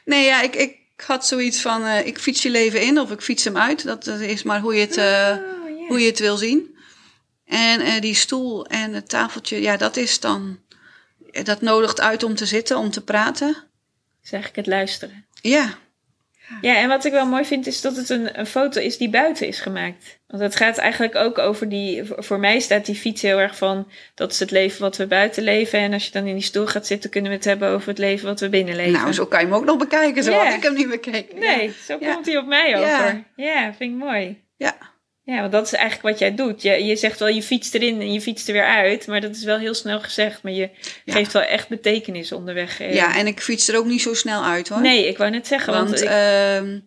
[0.06, 3.22] Nee, ja, ik, ik had zoiets van, eh, ik fiets je leven in of ik
[3.22, 3.84] fiets hem uit.
[3.84, 4.98] Dat, dat is maar hoe je het...
[4.98, 5.38] eh,
[5.86, 6.78] Oh, hoe je het wil zien.
[7.46, 10.60] En eh, die stoel en het tafeltje, ja, dat is dan.
[11.44, 13.56] Dat nodigt uit om te zitten, om te praten.
[14.22, 15.26] Zeg ik het luisteren.
[15.42, 15.78] Ja,
[16.62, 19.10] Ja, en wat ik wel mooi vind is dat het een, een foto is die
[19.10, 20.20] buiten is gemaakt.
[20.28, 22.02] Want het gaat eigenlijk ook over die.
[22.18, 23.92] voor- mij staat die fiets heel erg van.
[24.16, 25.80] Dat is het leven wat we buiten leven.
[25.80, 27.98] En als je dan in die stoel gaat zitten, kunnen we het hebben over het
[27.98, 29.00] leven wat we binnen leven.
[29.02, 30.24] nou, zo kan je hem ook nog bekijken.
[30.24, 31.40] Zo had ik hem niet bekeken.
[31.40, 32.78] Nee, zo komt hij op mij Ja.
[33.00, 33.24] over.
[33.36, 34.44] Ja, vind ik mooi.
[34.58, 34.76] Ja,
[35.26, 36.62] Ja, want dat is eigenlijk wat jij doet.
[36.62, 39.08] Je, je zegt wel, je fietst erin en je fietst er weer uit.
[39.08, 40.44] Maar dat is wel heel snel gezegd.
[40.44, 40.70] Maar je
[41.06, 41.14] Ja.
[41.14, 42.80] geeft wel echt betekenis onderweg.
[42.80, 42.94] eh.
[42.94, 44.82] ja, en ik fiets er ook niet zo snel uit hoor.
[44.82, 45.74] Nee, ik wou net zeggen.
[45.74, 46.80] Want, Want, ik- ehm,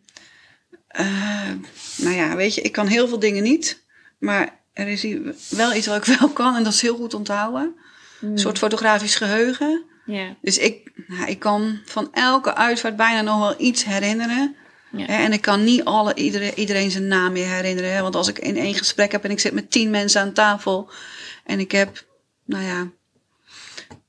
[0.89, 1.51] eh,
[1.97, 3.85] nou ja, weet je, ik kan heel veel dingen niet.
[4.19, 5.07] Maar er is
[5.51, 7.75] wel iets wat ik wel kan en dat is heel goed onthouden.
[8.19, 9.83] Hmm, Een soort fotografisch geheugen.
[10.07, 14.57] ja, Dus ik, nou, ik kan van elke uitvaart bijna nog wel iets herinneren.
[14.91, 15.07] Ja.
[15.07, 17.95] En ik kan niet alle, iedereen, iedereen zijn naam meer herinneren.
[17.95, 18.03] Hè?
[18.03, 20.91] Want als ik in één gesprek heb en ik zit met tien mensen aan tafel.
[21.45, 22.05] En ik heb,
[22.45, 22.89] nou ja,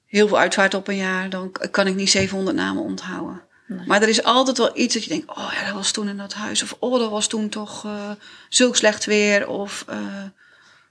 [0.05, 1.30] heel veel uitvaart op een jaar.
[1.30, 3.41] Dan kan ik niet 700 namen onthouden.
[3.67, 3.88] Nee.
[3.88, 5.30] Maar er is altijd wel iets dat je denkt.
[5.30, 6.63] Oh ja, dat was toen in dat huis.
[6.63, 8.11] Of oh, dat was toen toch eh
[8.49, 9.47] zulk slecht weer.
[9.47, 9.97] Of eh,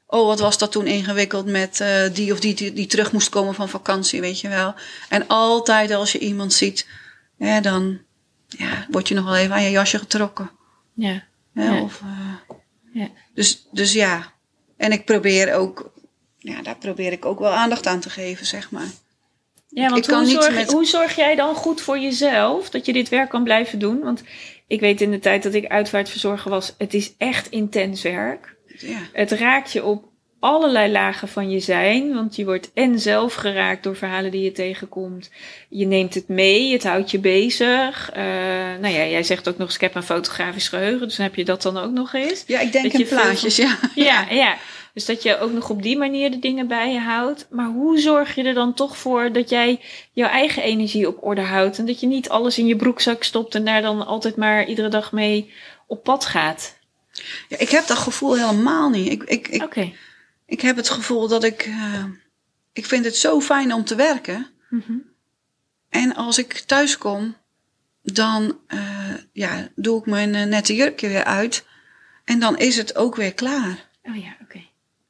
[0.07, 3.29] oh, wat was dat toen ingewikkeld met eh, die of die, die die terug moest
[3.29, 4.75] komen van vakantie, weet je wel.
[5.09, 6.87] En altijd als je iemand ziet,
[7.39, 8.01] hè, dan
[8.49, 10.51] ja, word je nog wel even aan je jasje getrokken.
[11.53, 11.81] ja.
[11.83, 12.57] Of, eh,
[12.93, 13.09] ja.
[13.35, 14.33] dus, dus ja,
[14.77, 15.93] en ik probeer ook,
[16.39, 18.87] ja, daar probeer ik ook wel aandacht aan te geven, zeg maar.
[19.69, 23.09] Ja, want hoe, zorg, met- hoe zorg jij dan goed voor jezelf dat je dit
[23.09, 24.01] werk kan blijven doen?
[24.01, 24.23] Want
[24.67, 28.57] ik weet in de tijd dat ik uitvaartverzorger was, het is echt intens werk.
[28.67, 30.05] Ja, Het raakt je op
[30.41, 32.15] allerlei lagen van je zijn.
[32.15, 35.31] Want je wordt en zelf geraakt door verhalen die je tegenkomt.
[35.69, 38.11] Je neemt het mee, het houdt je bezig.
[38.11, 38.25] Eh,
[38.81, 41.07] nou ja, jij zegt ook nog eens, ik heb een fotografisch geheugen.
[41.07, 42.45] Dus dan heb je dat dan ook nog eens.
[42.47, 43.79] ja ik denk Dat in je veel plaatjes, ja.
[43.95, 44.57] Ja, ja.
[44.95, 47.47] Dus dat je ook nog op die manier de dingen bij je houdt.
[47.51, 49.81] Maar hoe zorg je er dan toch voor dat jij
[50.13, 51.79] jouw eigen energie op orde houdt?
[51.79, 54.89] En dat je niet alles in je broekzak stopt en daar dan altijd maar iedere
[54.89, 55.53] dag mee
[55.87, 56.79] op pad gaat?
[57.49, 57.59] ja.
[57.59, 59.13] Ik heb dat gevoel helemaal niet.
[59.13, 59.93] Ik, ik, ik, Oké.
[60.49, 62.05] Ik heb het gevoel dat ik, eh,
[62.73, 64.47] ik vind het zo fijn om te werken.
[64.71, 64.93] Mhm.
[65.89, 67.37] En als ik thuis kom,
[68.03, 71.65] dan eh, ja, doe ik mijn eh, nette jurkje weer uit.
[72.25, 73.89] En dan is het ook weer klaar.
[74.03, 74.61] Oh ja, oké.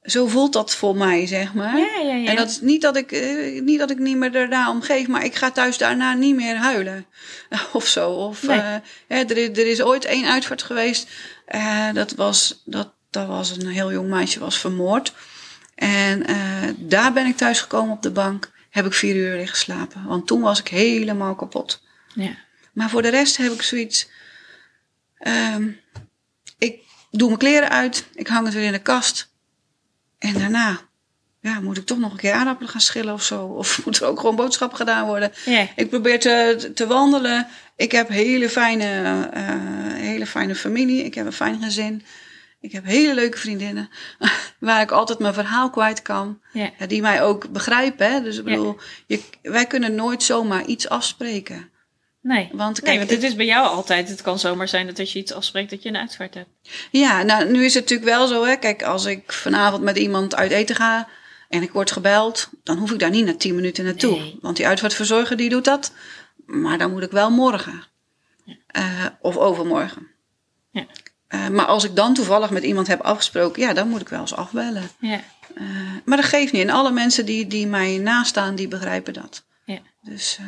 [0.03, 1.79] Zo voelt dat voor mij, zeg maar.
[1.79, 2.31] Ja, ja, ja.
[2.31, 3.11] En dat is niet dat, ik,
[3.63, 6.57] niet dat ik niet meer daarna om geef, maar ik ga thuis daarna niet meer
[6.57, 7.07] huilen.
[7.73, 8.11] Of zo.
[8.11, 8.59] Of, Nee.
[8.59, 11.09] hè, er, is, er is ooit één uitvaart geweest.
[11.93, 15.13] dat, was, dat, dat was een heel jong meisje, was vermoord.
[15.79, 16.37] En eh,
[16.77, 18.51] daar ben ik thuis gekomen op de bank.
[18.71, 20.05] Heb ik vier uur liggen slapen.
[20.05, 21.83] Want toen was ik helemaal kapot.
[22.15, 22.37] Ja.
[22.73, 24.09] Maar voor de rest heb ik zoiets.
[25.19, 25.69] ehm,
[26.59, 28.07] ik doe mijn kleren uit.
[28.15, 29.33] Ik hang het weer in de kast.
[30.19, 30.81] En daarna
[31.41, 33.45] ja, moet ik toch nog een keer aardappelen gaan schillen of zo.
[33.45, 35.33] Of moet er ook gewoon boodschappen gedaan worden.
[35.45, 35.67] Ja.
[35.77, 37.47] Ik probeer te, te wandelen.
[37.77, 39.45] Ik heb hele fijne, eh,
[39.95, 41.05] hele fijne familie.
[41.05, 42.05] Ik heb een fijn gezin.
[42.61, 43.91] Ik heb hele leuke vriendinnen.
[44.61, 46.41] Waar ik altijd mijn verhaal kwijt kan.
[46.53, 46.71] Ja.
[46.79, 48.13] Ja, die mij ook begrijpen.
[48.13, 48.23] Hè?
[48.23, 51.71] Dus ik bedoel, je, wij kunnen nooit zomaar iets afspreken.
[52.21, 52.51] Nee.
[52.53, 54.09] Want nee, kijk, want het is bij jou altijd.
[54.09, 56.49] Het kan zomaar zijn dat als je iets afspreekt dat je een uitvaart hebt.
[56.91, 58.57] Ja, nou, nu is het natuurlijk wel zo, hè.
[58.57, 61.09] Kijk, als ik vanavond met iemand uit eten ga
[61.49, 64.19] en ik word gebeld, dan hoef ik daar niet na tien minuten naartoe.
[64.19, 64.39] Nee.
[64.41, 65.93] Want die uitvaartverzorger die doet dat.
[66.47, 67.85] Maar dan moet ik wel morgen.
[68.67, 70.07] Eh, of overmorgen.
[70.71, 70.87] Ja.
[71.29, 74.21] Eh, maar als ik dan toevallig met iemand heb afgesproken, ja, dan moet ik wel
[74.21, 74.83] eens afbellen.
[75.01, 75.21] Ja.
[75.55, 75.65] Eh,
[76.05, 76.63] maar dat geeft niet.
[76.63, 79.45] En alle mensen die, die mij nastaan, die begrijpen dat.
[79.65, 79.79] Ja.
[80.03, 80.47] Dus, eh,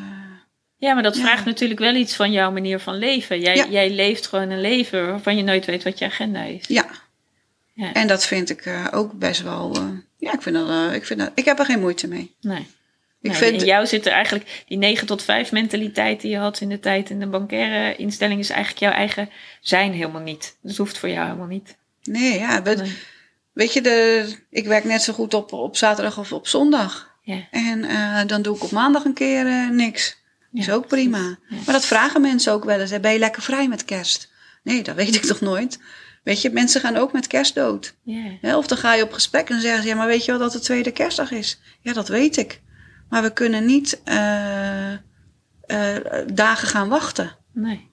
[0.77, 1.23] Ja, maar dat Ja.
[1.23, 3.41] vraagt natuurlijk wel iets van jouw manier van leven.
[3.41, 3.67] Jij, Ja.
[3.69, 6.65] jij leeft gewoon een leven waarvan je nooit weet wat je agenda is.
[6.67, 6.87] Ja.
[7.75, 7.93] Ja.
[7.93, 9.77] En dat vind ik ook best wel.
[10.17, 11.31] ja, ik vind dat, ik vind dat.
[11.35, 12.35] Ik heb er geen moeite mee.
[12.41, 12.67] Nee.
[13.23, 13.61] Ik Nee, vind.
[13.61, 16.81] In jou zit er eigenlijk die 9 tot 5 mentaliteit die je had in de
[16.81, 20.57] tijd in de bankaire instelling, is eigenlijk jouw eigen zijn helemaal niet.
[20.63, 21.77] Dat hoeft voor jou helemaal niet.
[22.03, 22.63] Nee, ja.
[22.63, 22.97] Weet, Nee.
[23.53, 27.11] weet je, de, ik werk net zo goed op, op zaterdag of op zondag.
[27.23, 27.47] Ja.
[27.51, 30.19] En eh, dan doe ik op maandag een keer eh, niks.
[30.51, 31.19] Ja, is ook prima.
[31.19, 31.57] Ja.
[31.65, 32.91] Maar dat vragen mensen ook wel eens.
[32.91, 33.01] hè.
[33.01, 34.31] Ben je lekker vrij met kerst?
[34.63, 35.79] Nee, dat weet ik toch nooit.
[36.25, 37.95] Weet je, mensen gaan ook met kerst dood.
[38.43, 39.89] Of dan ga je op gesprek en dan zeggen ze...
[39.89, 41.61] ja, maar weet je wel dat het tweede kerstdag is?
[41.81, 42.61] Ja, dat weet ik.
[43.11, 44.99] Maar we kunnen niet eh, eh,
[46.33, 47.37] dagen gaan wachten.
[47.53, 47.89] Nee.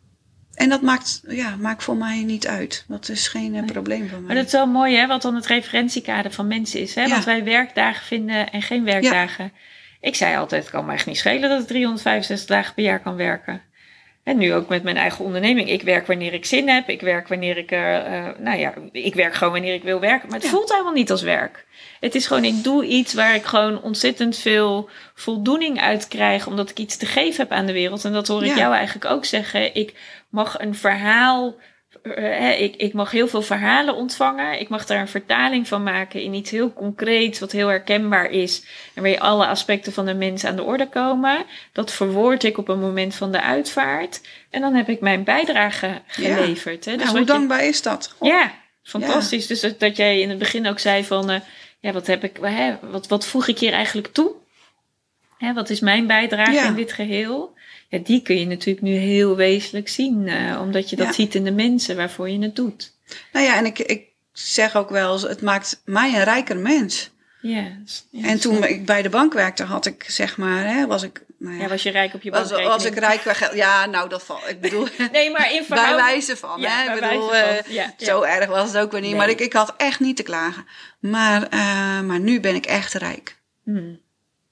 [0.53, 2.85] En dat maakt, ja, maakt voor mij niet uit.
[2.87, 3.71] Dat is geen eh, Nee.
[3.71, 4.27] probleem voor mij.
[4.27, 6.95] Maar dat is wel mooi, hè, wat dan het referentiekader van mensen is.
[6.95, 7.03] Hè?
[7.03, 7.23] Ja.
[7.23, 9.51] Wij werkdagen vinden en geen werkdagen.
[10.01, 12.99] Ik zei altijd, het kan me echt niet schelen dat ik 365 dagen per jaar
[13.01, 13.61] kan werken.
[14.27, 15.69] En nu ook met mijn eigen onderneming.
[15.69, 16.89] Ik werk wanneer ik zin heb.
[16.89, 17.95] Ik werk wanneer ik, eh,
[18.27, 20.27] eh, nou ja, ik werk gewoon wanneer ik wil werken.
[20.29, 20.53] Maar het Ja.
[20.53, 21.65] voelt helemaal niet als werk.
[21.99, 26.47] Het is gewoon, ik doe iets waar ik gewoon ontzettend veel voldoening uit krijg.
[26.47, 28.05] Omdat ik iets te geven heb aan de wereld.
[28.05, 28.57] En dat hoor ik Ja.
[28.57, 29.75] jou eigenlijk ook zeggen.
[29.75, 29.93] Ik
[30.29, 31.55] mag een verhaal
[32.15, 34.59] eh, ik, ik mag heel veel verhalen ontvangen.
[34.59, 38.65] Ik mag daar een vertaling van maken in iets heel concreets, wat heel herkenbaar is.
[38.93, 41.45] En waar je alle aspecten van de mens aan de orde komen.
[41.73, 44.21] Dat verwoord ik op een moment van de uitvaart.
[44.49, 46.85] En dan heb ik mijn bijdrage geleverd.
[46.85, 46.95] Hè?
[46.95, 48.13] Dus hoe wat je- dankbaar is dat?
[48.17, 48.27] Goh.
[48.29, 48.51] ja,
[48.83, 49.47] fantastisch.
[49.47, 51.39] Dus dat, dat jij in het begin ook zei van, eh,
[51.79, 54.31] ja, wat heb ik, hè, wat, wat voeg ik hier eigenlijk toe?
[55.37, 56.65] Hè, wat is mijn bijdrage Ja.
[56.65, 57.55] in dit geheel?
[57.89, 61.13] Ja, die kun je natuurlijk nu heel wezenlijk zien, eh, omdat je dat Ja.
[61.13, 62.93] ziet in de mensen waarvoor je het doet.
[63.31, 67.09] Nou ja, en ik, ik zeg ook wel eens, het maakt mij een rijker mens.
[67.41, 70.87] Ja, s- ja, en toen ik bij de bank werkte, had ik zeg maar, hè,
[70.87, 71.25] was ik...
[71.39, 72.75] Nou ja, ja, was je rijk op je was, bankrekening?
[72.75, 73.53] was ik rijk bij geld?
[73.55, 74.47] Ja, nou dat valt.
[74.49, 76.01] Ik bedoel, Nee, maar in bij verhouding...
[76.07, 76.61] wijze van.
[76.61, 76.85] Ja, hè?
[76.85, 79.09] bij Ik bedoel, wijze van, eh, ja, zo erg was het ook weer niet.
[79.09, 79.19] Nee.
[79.19, 80.65] Maar ik, ik had echt niet te klagen.
[80.99, 83.37] Maar, eh, maar nu ben ik echt rijk.
[83.63, 83.99] Hmm.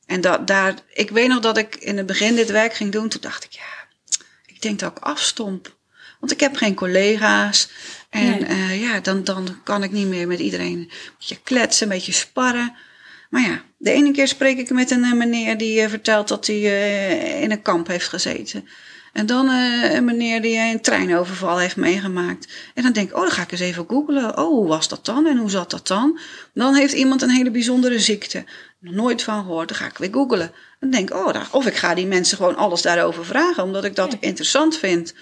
[0.05, 3.09] En dat, daar, ik weet nog dat ik in het begin dit werk ging doen.
[3.09, 3.87] Toen dacht ik, ja,
[4.45, 5.75] ik denk dat ik afstomp.
[6.19, 7.69] Want ik heb geen collega's.
[8.09, 8.43] En Nee.
[8.45, 12.11] eh, ja, dan, dan kan ik niet meer met iedereen een beetje kletsen, een beetje
[12.11, 12.75] sparren.
[13.29, 16.47] Maar ja, de ene keer spreek ik met een eh, meneer die eh, vertelt dat
[16.47, 16.59] hij
[17.41, 18.67] in een kamp heeft gezeten.
[19.15, 22.47] En dan eh, een meneer die een treinoverval heeft meegemaakt.
[22.73, 24.37] En dan denk ik, oh, dan ga ik eens even googlen.
[24.37, 26.19] Oh, hoe was dat dan en hoe zat dat dan?
[26.53, 28.43] Dan heeft iemand een hele bijzondere ziekte.
[28.79, 29.67] Nog nooit van gehoord.
[29.67, 30.51] Dan ga ik weer googlen.
[30.79, 33.83] Dan denk ik, oh, daar- of ik ga die mensen gewoon alles daarover vragen, omdat
[33.83, 34.17] ik dat Ja.
[34.21, 35.13] interessant vind.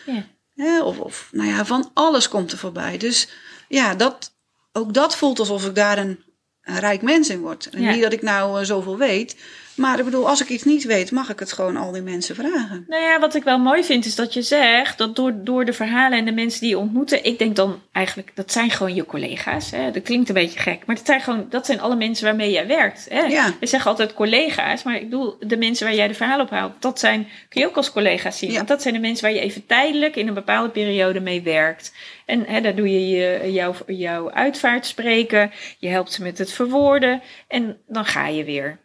[0.56, 0.84] Ja.
[0.84, 2.98] Of, of, nou ja, van alles komt er voorbij.
[2.98, 3.28] Dus
[3.68, 4.34] ja, dat,
[4.72, 6.24] ook dat voelt alsof ik daar een,
[6.62, 7.70] een rijk mens in word.
[7.70, 9.36] En niet dat ik nou eh, zoveel weet.
[9.76, 12.36] Maar ik bedoel, als ik iets niet weet, mag ik het gewoon al die mensen
[12.36, 12.86] vragen.
[12.88, 15.74] Nou ja, wat ik wel mooi vind is dat je zegt dat door, door de
[15.74, 19.06] verhalen en de mensen die je ontmoeten, ik denk dan eigenlijk, dat zijn gewoon je
[19.06, 19.72] collega's.
[19.72, 19.92] Hè?
[19.92, 22.68] Dat klinkt een beetje gek, maar dat zijn gewoon, dat zijn alle mensen waarmee jij
[22.68, 23.06] werkt.
[23.10, 23.22] Hè?
[23.22, 23.54] Ja.
[23.60, 26.74] We zeggen altijd collega's, maar ik bedoel, de mensen waar jij de verhalen op haalt,
[26.80, 28.50] dat zijn, kun je ook als collega's zien.
[28.50, 28.56] Ja.
[28.56, 31.94] Want dat zijn de mensen waar je even tijdelijk in een bepaalde periode mee werkt.
[32.26, 36.52] En hè, daar doe je, je jouw, jouw uitvaart spreken, je helpt ze met het
[36.52, 38.82] verwoorden en dan ga je weer.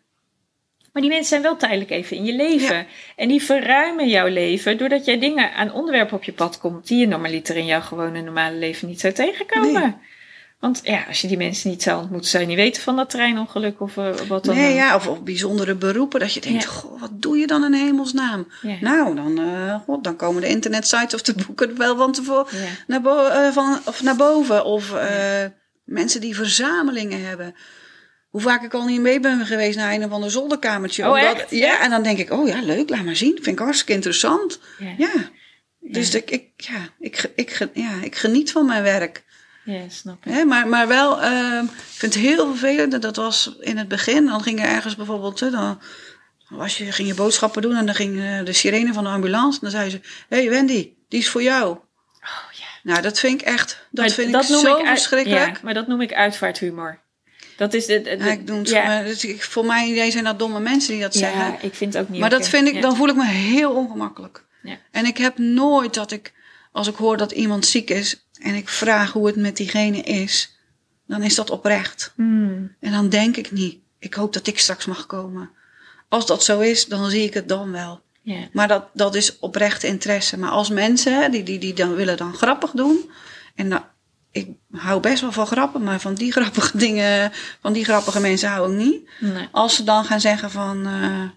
[0.98, 2.76] Maar die mensen zijn wel tijdelijk even in je leven.
[2.76, 2.84] Ja.
[3.16, 6.98] En die verruimen jouw leven doordat jij dingen aan onderwerpen op je pad komt die
[6.98, 9.72] je normaliter in jouw gewone normale leven niet zou tegenkomen.
[9.72, 9.94] Nee.
[10.60, 13.10] Want ja, als je die mensen niet zou ontmoeten, zou je niet weten van dat
[13.10, 16.20] treinongeluk of eh, wat dan Nee, ja, of, of bijzondere beroepen.
[16.20, 16.68] Dat je denkt, Ja.
[16.70, 18.48] goh, wat doe je dan in hemelsnaam?
[18.62, 18.76] Ja.
[18.80, 22.46] Nou, dan, eh, god, dan komen de internetsites of de boeken wel van tevoren
[22.86, 24.64] naar, bo- eh, van, of naar boven.
[24.64, 24.92] Of
[25.84, 27.54] mensen die verzamelingen hebben.
[28.28, 31.02] Hoe vaak ik al niet mee ben geweest naar een of ander zolderkamertje.
[31.02, 31.50] Oh, Omdat- echt?
[31.50, 33.34] Ja, en dan denk ik, oh ja, leuk, laat maar zien.
[33.34, 34.60] Vind ik hartstikke interessant.
[34.78, 34.94] Ja.
[34.98, 35.30] Ja,
[35.80, 39.24] dus ik, ik, ja, ik, ik, ja, ik geniet van mijn werk.
[39.64, 40.44] ja, snap ik.
[40.44, 43.02] Maar, maar wel, ehm, ik vind het heel vervelend.
[43.02, 44.26] Dat was in het begin.
[44.26, 45.80] Dan ging er ergens bijvoorbeeld, hè, dan
[46.48, 49.52] was je, ging je boodschappen doen en dan ging eh, de sirene van de ambulance.
[49.60, 51.68] En dan zei ze, hé hey Wendy, die is voor jou.
[51.70, 52.64] Oh, ja.
[52.82, 55.54] Nou, dat vind ik echt, dat Maar vind dat ik zo uit- verschrikkelijk.
[55.56, 56.98] Ja, maar dat noem ik uitvaarthumor.
[57.58, 60.24] Dat is de- Ja, ik doe het, ja, maar dus ik, voor mij idee zijn
[60.24, 61.40] dat domme mensen die dat zeggen.
[61.44, 63.70] ja, ik vind het ook niet Maar dat vind ik, dan voel ik me heel
[63.72, 64.44] ongemakkelijk.
[64.62, 64.78] Ja.
[64.90, 66.32] En ik heb nooit dat ik,
[66.72, 70.56] als ik hoor dat iemand ziek is en ik vraag hoe het met diegene is,
[71.06, 72.12] dan is dat oprecht.
[72.14, 75.50] Hmm, En dan denk ik niet, ik hoop dat ik straks mag komen.
[76.08, 78.00] Als dat zo is, dan zie ik het dan wel.
[78.22, 78.48] ja.
[78.52, 80.38] Maar dat, dat is oprechte interesse.
[80.38, 83.10] Maar als mensen, die, die, die dan willen dan grappig doen.
[83.54, 83.84] En dan,
[84.30, 88.48] ik hou best wel van grappen, maar van die grappige dingen, van die grappige mensen
[88.48, 89.10] hou ik niet.
[89.20, 89.48] Nee.
[89.52, 91.30] Als ze dan gaan zeggen van, eh,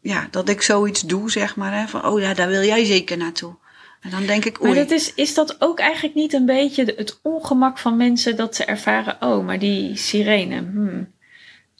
[0.00, 1.78] ja, dat ik zoiets doe, zeg maar.
[1.78, 3.54] Hè, van, oh ja, daar wil jij zeker naartoe.
[4.00, 4.78] En dan denk ik, Maar oei.
[4.78, 8.64] dat is, is dat ook eigenlijk niet een beetje het ongemak van mensen dat ze
[8.64, 11.12] ervaren, oh, maar die sirene, hmm.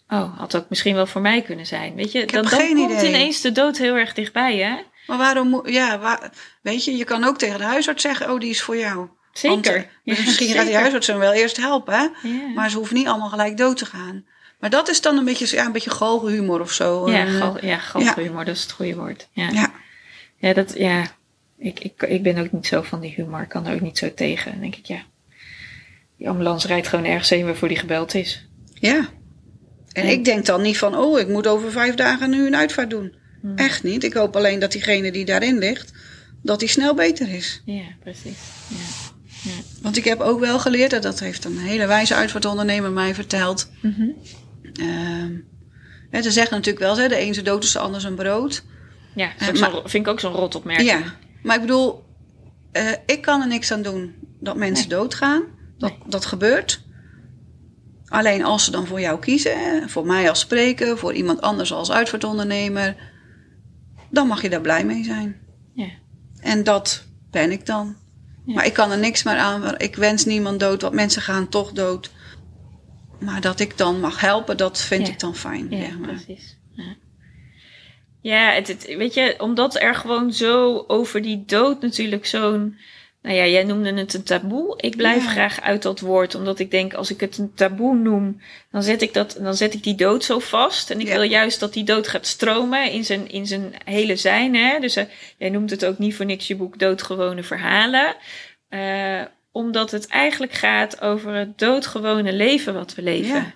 [0.09, 1.95] Oh, had ook misschien wel voor mij kunnen zijn.
[1.95, 3.09] Weet je, heb dan, dan komt idee.
[3.09, 4.77] ineens de dood heel erg dichtbij, hè?
[5.07, 8.51] Maar waarom ja, waar, weet je, je kan ook tegen de huisarts zeggen, oh, die
[8.51, 9.09] is voor jou.
[9.43, 9.81] Want, Zeker.
[10.05, 12.29] eh, dus misschien gaat die huisarts hem wel eerst helpen, hè?
[12.29, 12.49] Ja.
[12.55, 14.25] Maar ze hoeven niet allemaal gelijk dood te gaan.
[14.61, 17.11] Maar dat is dan een beetje, ja, een beetje goochelhumor of zo.
[17.11, 19.29] Ja, Eh, gal, ja, galgenhumor, dat is het goede woord.
[19.33, 19.73] Ja, ja.
[20.37, 20.53] ja.
[20.53, 21.07] dat, ja.
[21.59, 23.41] Ik, ik, ik ben ook niet zo van die humor.
[23.43, 24.51] Ik kan er ook niet zo tegen.
[24.53, 25.03] Dan denk ik, ja.
[26.19, 28.47] Die ambulance rijdt gewoon ergens heen waarvoor die gebeld is.
[28.75, 28.97] Ja.
[29.93, 32.57] En En- ik denk dan niet van, oh, ik moet over vijf dagen nu een
[32.57, 33.15] uitvaart doen.
[33.41, 33.57] Hmm.
[33.57, 34.05] Echt niet.
[34.05, 35.93] Ik hoop alleen dat diegene die daarin ligt,
[36.43, 37.63] dat die snel beter is.
[37.65, 38.39] Ja, precies.
[38.69, 39.04] Ja.
[39.83, 43.71] Want ik heb ook wel geleerd, en dat heeft een hele wijze uitvaartondernemer mij verteld.
[43.83, 44.09] Mhm.
[44.73, 45.33] Ehm,
[46.11, 48.65] hè, ze zeggen natuurlijk wel, hè, de een zijn dood is de ander zijn brood.
[49.15, 50.89] Ja, maar- zo'n- vind ik ook zo'n rotopmerking.
[50.91, 51.03] Ja,
[51.43, 52.05] maar ik bedoel,
[52.73, 55.43] eh, ik kan er niks aan doen dat mensen doodgaan.
[55.79, 55.99] Dat, Nee.
[56.07, 56.83] dat gebeurt.
[58.07, 61.73] Alleen als ze dan voor jou kiezen, hè, voor mij als spreker, voor iemand anders
[61.73, 62.97] als uitvaartondernemer,
[64.11, 65.37] dan mag je daar blij mee zijn.
[65.75, 65.89] Ja.
[66.41, 67.97] En dat ben ik dan.
[68.47, 68.55] Ja.
[68.55, 69.79] Maar ik kan er niks meer aan.
[69.79, 72.11] Ik wens niemand dood, want mensen gaan toch dood.
[73.21, 75.13] Maar dat ik dan mag helpen, dat vind Ja.
[75.13, 75.67] ik dan fijn.
[75.71, 76.09] Ja, zeg maar.
[76.09, 76.57] precies.
[76.73, 76.97] Ja,
[78.21, 82.77] ja het, het- weet je, omdat er gewoon zo over die dood natuurlijk zo'n...
[83.25, 84.75] Nou ja, jij noemde het een taboe.
[84.81, 85.31] Ik blijf Ja.
[85.31, 89.03] graag uit dat woord, omdat ik denk, als ik het een taboe noem, dan zet
[89.03, 90.91] ik, dat, dan zet ik die dood zo vast.
[90.91, 91.13] En ik Ja.
[91.13, 94.55] wil juist dat die dood gaat stromen in zijn, in zijn hele zijn.
[94.55, 94.79] Hè?
[94.81, 95.05] Dus eh,
[95.39, 98.17] jij noemt het ook niet voor niks je boek Doodgewone Verhalen.
[98.69, 99.23] Eh,
[99.53, 103.35] omdat het eigenlijk gaat over het doodgewone leven wat we leven.
[103.35, 103.55] Ja.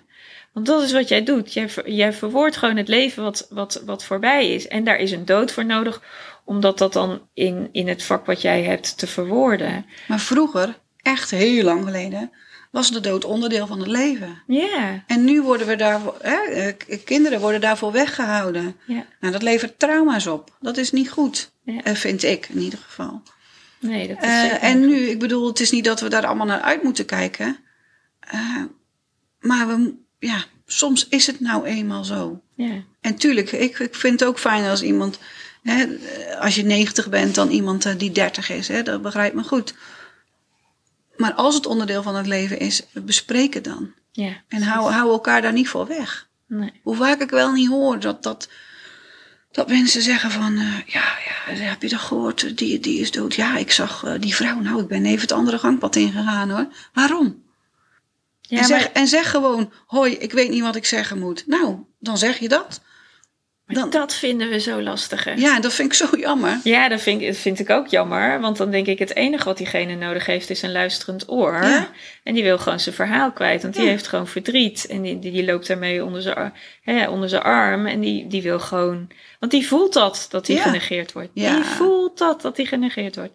[0.59, 1.53] Want dat is wat jij doet.
[1.53, 4.67] Jij, jij verwoordt gewoon het leven wat, wat, wat voorbij is.
[4.67, 6.01] En daar is een dood voor nodig,
[6.45, 9.85] omdat dat dan in, in het vak wat jij hebt te verwoorden.
[10.07, 12.31] Maar vroeger, echt heel lang geleden,
[12.71, 14.41] was de dood onderdeel van het leven.
[14.47, 18.75] Ja, En nu worden we daarvoor, hè, eh, kinderen worden daarvoor weggehouden.
[18.85, 19.05] ja.
[19.19, 20.57] Nou, dat levert trauma's op.
[20.59, 23.21] Dat is niet goed, eh, vind ik in ieder geval.
[23.79, 26.45] Nee, dat is zeker en nu, ik bedoel, het is niet dat we daar allemaal
[26.45, 27.57] naar uit moeten kijken.
[29.39, 32.41] Maar we, ja, soms is het nou eenmaal zo.
[32.55, 35.19] Ja, En tuurlijk, ik, ik vind het ook fijn als iemand,
[35.63, 35.85] hè,
[36.39, 38.67] als je 90 bent, dan iemand eh, die 30 is.
[38.67, 39.73] Hè, dat begrijpt me goed.
[41.17, 43.91] Maar als het onderdeel van het leven is, bespreek het dan.
[44.11, 44.31] ja.
[44.47, 46.27] En hou, hou elkaar daar niet voor weg.
[46.47, 46.71] Nee.
[46.83, 48.49] Hoe vaak ik wel niet hoor dat, dat,
[49.51, 50.57] dat mensen zeggen van...
[50.57, 51.03] eh, ja,
[51.47, 52.57] ja, heb je dat gehoord?
[52.57, 53.35] Die, die is dood.
[53.35, 54.59] Ja, ik zag eh, die vrouw.
[54.59, 56.67] Nou, ik ben even het andere gangpad ingegaan hoor.
[56.93, 57.43] Waarom?
[58.49, 59.71] Ja, en, zeg, maar, en zeg gewoon...
[59.85, 61.43] Hoi, ik weet niet wat ik zeggen moet.
[61.47, 62.81] Nou, dan zeg je dat.
[63.65, 65.23] dan- dat vinden we zo lastig.
[65.23, 65.31] hè?
[65.33, 66.59] Ja, dat vind ik zo jammer.
[66.63, 68.39] Ja, dat vind, dat vind ik ook jammer.
[68.39, 71.53] Want dan denk ik, het enige wat diegene nodig heeft is een luisterend oor.
[71.63, 71.89] Ja.
[72.23, 73.61] En die wil gewoon zijn verhaal kwijt.
[73.61, 73.89] Want die Ja.
[73.89, 74.85] heeft gewoon verdriet.
[74.87, 77.85] En die, die, die loopt daarmee onder zijn, hè, onder zijn arm.
[77.85, 79.09] En die, die wil gewoon...
[79.39, 80.61] Want die voelt dat, dat hij Ja.
[80.61, 81.29] genegeerd wordt.
[81.33, 83.33] Die voelt dat, dat hij genegeerd wordt.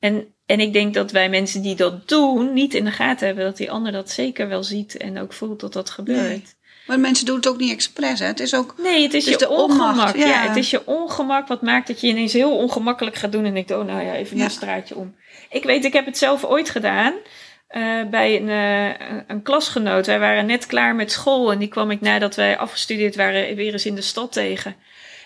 [0.00, 3.44] En, en ik denk dat wij mensen die dat doen, niet in de gaten hebben...
[3.44, 6.20] dat die ander dat zeker wel ziet en ook voelt dat dat gebeurt.
[6.28, 6.42] Nee.
[6.86, 8.18] Maar mensen doen het ook niet expres.
[8.18, 8.26] Hè.
[8.26, 8.74] Het is ook...
[8.78, 9.90] Nee, het is je ongemak.
[9.90, 10.26] onmacht, ja.
[10.26, 10.46] ja.
[10.48, 13.44] het is je ongemak wat maakt dat je ineens heel ongemakkelijk gaat doen.
[13.44, 14.44] En denkt, oh nou ja, even Ja.
[14.44, 15.14] een straatje om.
[15.50, 17.12] Ik weet, ik heb het zelf ooit gedaan.
[17.68, 20.06] eh, bij een, eh, een- een klasgenoot.
[20.06, 21.52] Wij waren net klaar met school.
[21.52, 24.70] En die kwam ik nadat wij afgestudeerd waren weer eens in de stad tegen.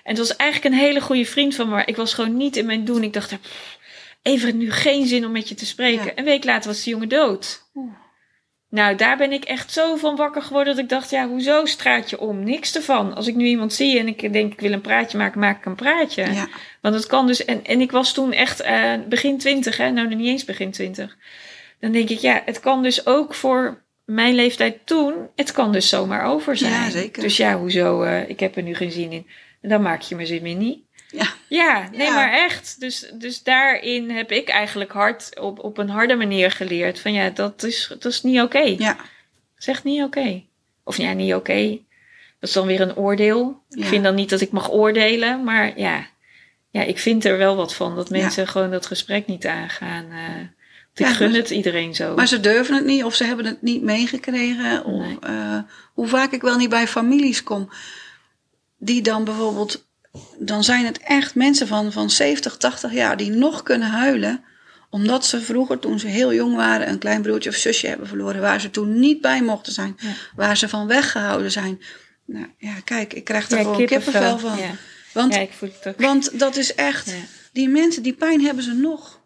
[0.03, 1.75] En het was eigenlijk een hele goede vriend van me.
[1.75, 3.03] Maar ik was gewoon niet in mijn doen.
[3.03, 3.79] Ik dacht, pff,
[4.25, 6.05] even nu geen zin om met je te spreken.
[6.05, 6.13] Ja.
[6.15, 7.71] Een week later was die jongen dood.
[7.75, 7.93] Oeh.
[8.75, 12.21] Nou, daar ben ik echt zo van wakker geworden dat ik dacht, ja, hoezo straatje
[12.21, 12.45] om?
[12.45, 13.15] Niks ervan.
[13.15, 15.65] Als ik nu iemand zie en ik denk, ik wil een praatje maken, maak ik
[15.65, 16.33] een praatje.
[16.33, 16.49] Ja.
[16.81, 20.09] Want het kan dus, en, en ik was toen echt eh, begin twintig, hè, nou
[20.09, 21.17] nog niet eens begin twintig.
[21.81, 25.89] Dan denk ik, ja, het kan dus ook voor mijn leeftijd toen, het kan dus
[25.89, 26.73] zomaar over zijn.
[26.73, 27.23] Ja, zeker.
[27.23, 29.27] Dus ja, hoezo, eh, ik heb er nu geen zin in.
[29.61, 30.84] En dan maak je mijn zin weer niet.
[31.15, 31.27] Ja.
[31.49, 32.15] Ja, nee, Ja.
[32.15, 32.81] maar echt.
[32.81, 37.01] Dus, dus daarin heb ik eigenlijk hard op, op een harde manier geleerd.
[37.01, 38.59] Van ja, dat is, dat is niet oké.
[38.79, 38.97] Ja.
[39.57, 40.43] Zeg niet oké.
[40.85, 41.69] Of ja, niet oké.
[42.41, 43.63] Dat is dan weer een oordeel.
[43.71, 45.45] Ik vind dan niet dat ik mag oordelen.
[45.45, 46.07] Maar ja,
[46.71, 47.97] ja ik vind er wel wat van.
[47.97, 50.07] Dat mensen gewoon dat gesprek niet aangaan.
[50.95, 52.15] Want ik gun maar- het iedereen zo.
[52.15, 54.85] Maar ze durven het niet of ze hebben het niet meegekregen.
[54.85, 55.19] Of, Nee.
[55.21, 55.59] eh,
[55.93, 57.71] hoe vaak ik wel niet bij families kom.
[58.79, 59.87] Die dan bijvoorbeeld.
[60.39, 64.45] Dan zijn het echt mensen van, van 70, 80 jaar die nog kunnen huilen.
[64.91, 68.41] Omdat ze vroeger, toen ze heel jong waren, een klein broertje of zusje hebben verloren.
[68.41, 69.97] Waar ze toen niet bij mochten zijn.
[69.99, 70.09] Ja.
[70.37, 71.83] Waar ze van weggehouden zijn.
[72.25, 74.59] Nou ja, kijk, ik krijg er Ja, gewoon kippenvel van.
[74.59, 74.71] Ja.
[75.13, 76.01] Want, ja, ik voel het ook.
[76.01, 77.15] want dat is echt,
[77.53, 79.23] die mensen, die pijn hebben ze nog.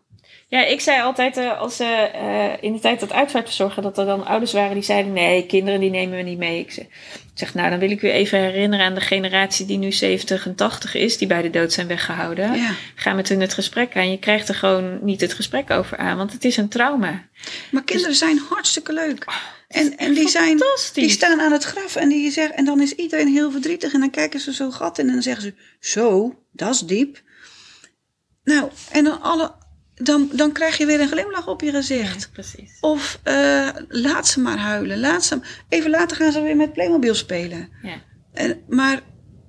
[0.49, 4.07] Ja, ik zei altijd eh, als ze eh, in de tijd dat uitvaartverzorgen, dat er
[4.07, 6.59] dan ouders waren die zeiden: nee, kinderen die nemen we niet mee.
[6.59, 9.79] Ik zeg, ik zeg, nou, dan wil ik u even herinneren aan de generatie die
[9.79, 12.55] nu 70 en 80 is, die bij de dood zijn weggehouden.
[12.55, 12.75] Ja.
[12.95, 14.11] Ga met hun het gesprek aan.
[14.11, 17.29] Je krijgt er gewoon niet het gesprek over aan, want het is een trauma.
[17.71, 19.25] Maar kinderen zijn hartstikke leuk.
[19.69, 20.63] En, en die, zijn,
[20.93, 23.93] die staan aan het graf en, die zeggen, en dan is iedereen heel verdrietig.
[23.93, 27.23] En dan kijken ze zo gat in en dan zeggen ze: Zo, dat is diep.
[28.45, 29.55] Nou, en dan, alle,
[29.99, 32.21] dan, dan krijg je weer een glimlach op je gezicht.
[32.21, 32.77] Ja, precies.
[32.81, 35.01] Of eh, laat ze maar huilen.
[35.01, 37.69] Laat ze, even later gaan ze weer met Playmobil spelen.
[37.83, 38.03] Ja.
[38.33, 39.01] En, maar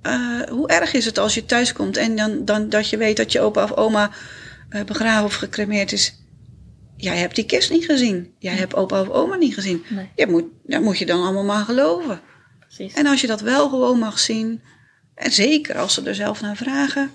[0.02, 3.16] eh, hoe erg is het als je thuis komt en dan, dan dat je weet
[3.16, 4.10] dat je opa of oma
[4.68, 6.18] eh, begraven of gecremeerd is?
[6.96, 8.34] Jij hebt die kist niet gezien.
[8.38, 9.84] Jij hebt opa of oma niet gezien.
[9.88, 10.10] Nee.
[10.14, 12.20] Je moet, dat moet je dan allemaal maar geloven.
[12.60, 12.94] Precies.
[12.94, 14.62] En als je dat wel gewoon mag zien,
[15.14, 17.10] en zeker als ze er zelf naar vragen,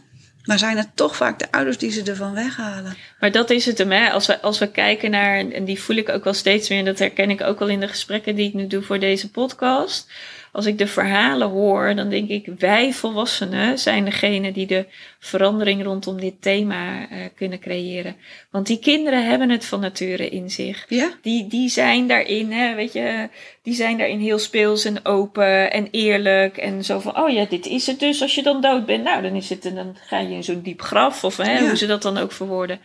[0.46, 2.98] maar zijn het toch vaak de ouders die ze ervan weghalen.
[3.20, 4.10] Maar dat is het hem, hè.
[4.10, 6.86] Als we, als we kijken naar, en die voel ik ook wel steeds meer, en
[6.86, 10.12] dat herken ik ook wel in de gesprekken die ik nu doe voor deze podcast.
[10.56, 14.86] Als ik de verhalen hoor, dan denk ik, wij volwassenen zijn degene die de
[15.20, 18.16] verandering rondom dit thema eh, kunnen creëren.
[18.52, 20.86] Want die kinderen hebben het van nature in zich.
[20.90, 21.10] Ja?
[21.22, 23.30] Die, die zijn daarin, hè, weet je,
[23.64, 26.58] die zijn daarin heel speels en open en eerlijk.
[26.58, 29.04] En zo van, oh ja, dit is het dus als je dan dood bent.
[29.04, 31.68] Nou, dan is het, en dan ga je in zo'n diep graf, of hè, Ja.
[31.68, 32.80] hoe ze dat dan ook verwoorden.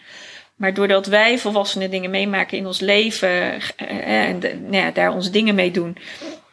[0.57, 4.91] Maar doordat wij volwassenen dingen meemaken in ons leven eh, eh, en de- nou ja,
[4.91, 5.97] daar onze dingen mee doen,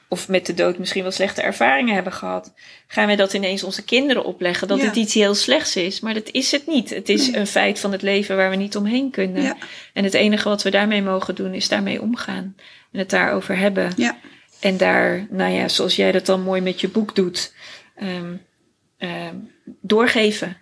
[0.09, 2.53] of met de dood misschien wel slechte ervaringen hebben gehad,
[2.87, 4.67] gaan wij dat ineens onze kinderen opleggen.
[4.67, 4.85] Dat Ja.
[4.85, 5.99] het iets heel slechts is.
[5.99, 6.89] Maar dat is het niet.
[6.89, 7.39] Het is Nee.
[7.39, 9.41] een feit van het leven waar we niet omheen kunnen.
[9.43, 9.57] Ja.
[9.93, 12.55] En het enige wat we daarmee mogen doen, is daarmee omgaan.
[12.91, 13.91] En het daarover hebben.
[13.95, 14.17] Ja.
[14.59, 17.53] En daar, nou ja, zoals jij dat dan mooi met je boek doet,
[17.95, 18.33] ehm,
[18.97, 19.35] ehm,
[19.81, 20.57] doorgeven.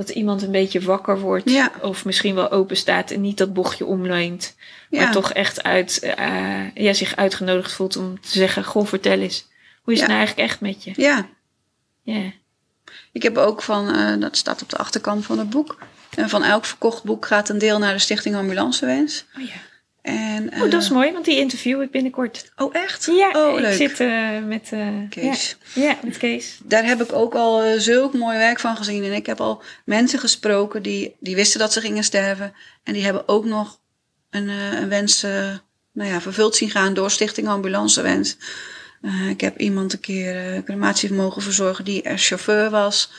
[0.00, 1.50] Dat iemand een beetje wakker wordt.
[1.50, 1.72] Ja.
[1.80, 4.54] Of misschien wel open staat en niet dat bochtje omleent.
[4.90, 5.02] Ja.
[5.02, 9.46] Maar toch echt uit, eh, ja, zich uitgenodigd voelt om te zeggen: Goh, vertel eens.
[9.82, 10.92] Hoe is het nou eigenlijk echt met je?
[10.96, 11.28] Ja.
[12.02, 12.32] Ja.
[13.12, 15.78] Ik heb ook van, eh, dat staat op de achterkant van het boek.
[16.16, 19.24] En van elk verkocht boek gaat een deel naar de Stichting Ambulancewens.
[19.36, 19.54] Oh ja.
[20.02, 22.52] En, Oh, dat is eh, mooi, want die interview ik binnenkort.
[22.56, 23.04] Oh, echt?
[23.04, 23.74] Ja, oh, ik leuk.
[23.74, 25.56] zit eh, met eh, Kees.
[25.74, 26.58] Ja, ja, met Kees.
[26.64, 29.04] Daar heb ik ook al zulk mooi werk van gezien.
[29.04, 32.54] En ik heb al mensen gesproken die, die wisten dat ze gingen sterven.
[32.82, 33.80] En die hebben ook nog
[34.30, 35.22] een, een wens
[35.92, 38.36] nou ja, vervuld zien gaan door Stichting Ambulancewens.
[39.28, 43.10] Ik heb iemand een keer crematie mogen verzorgen die er chauffeur was.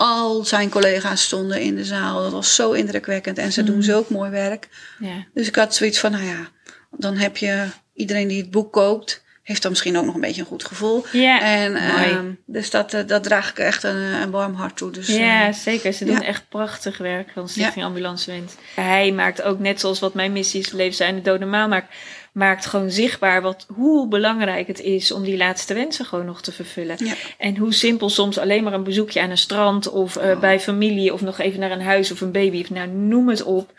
[0.00, 2.22] Al zijn collega's stonden in de zaal.
[2.22, 3.38] Dat was zo indrukwekkend.
[3.38, 4.68] En ze doen zulk mooi werk.
[4.98, 5.26] Ja.
[5.34, 6.48] Dus ik had zoiets van, nou ja,
[6.90, 10.40] dan heb je iedereen die het boek koopt, heeft dan misschien ook nog een beetje
[10.40, 11.04] een goed gevoel.
[11.12, 11.84] Ja, en, mooi.
[11.84, 14.90] ehm, dus dat, eh, dat draag ik echt een, een warm hart toe.
[14.90, 15.92] Dus, Ja, eh, zeker.
[15.92, 16.26] Ze doen ja.
[16.26, 18.54] echt prachtig werk van Stichting Ambulance Wens.
[18.74, 21.94] Hij maakt ook, net zoals wat mijn missie is, Leven zijn de normaal maakt,
[22.32, 26.52] maakt gewoon zichtbaar wat, hoe belangrijk het is om die laatste wensen gewoon nog te
[26.52, 26.96] vervullen.
[27.04, 27.14] Ja.
[27.38, 30.40] En hoe simpel soms alleen maar een bezoekje aan een strand of eh, Oh.
[30.40, 33.42] bij familie of nog even naar een huis of een baby, of nou noem het
[33.42, 33.72] op.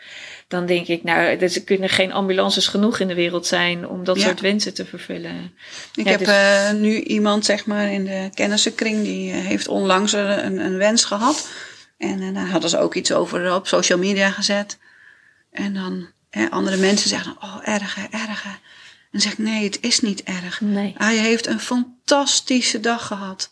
[0.48, 4.16] Dan denk ik, nou, er kunnen geen ambulances genoeg in de wereld zijn om dat
[4.16, 4.22] Ja.
[4.22, 5.52] soort wensen te vervullen.
[5.94, 9.68] Ik Ja, heb dus- eh, nu iemand zeg maar in de kennissenkring die eh, heeft
[9.68, 11.48] onlangs een, een, wens gehad.
[11.98, 14.78] En eh, daar hadden ze ook iets over op social media gezet.
[15.50, 18.50] En dan hè, andere mensen zeggen, dan, oh erg hè, erg hè.
[18.50, 20.60] En dan zeg ik, nee, het is niet erg.
[20.60, 20.94] Nee.
[20.96, 23.50] Hij heeft een fantastische dag gehad.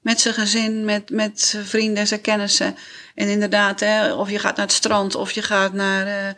[0.00, 2.76] Met zijn gezin, met, met zijn vrienden, zijn kennissen.
[3.14, 6.06] En inderdaad, hè, of je gaat naar het strand, of je gaat naar.
[6.06, 6.34] eh,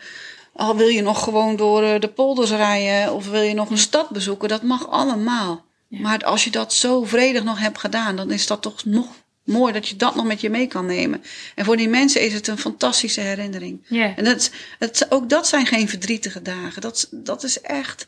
[0.53, 3.79] al wil je nog gewoon door eh, de polders rijden, of wil je nog een
[3.79, 5.65] stad bezoeken, dat mag allemaal.
[5.89, 6.01] Ja.
[6.01, 9.07] Maar als je dat zo vredig nog hebt gedaan, dan is dat toch nog
[9.45, 11.23] mooi dat je dat nog met je mee kan nemen.
[11.55, 13.81] En voor die mensen is het een fantastische herinnering.
[14.17, 16.83] En dat, het, ook dat zijn geen verdrietige dagen.
[16.83, 18.07] Dat, dat is echt.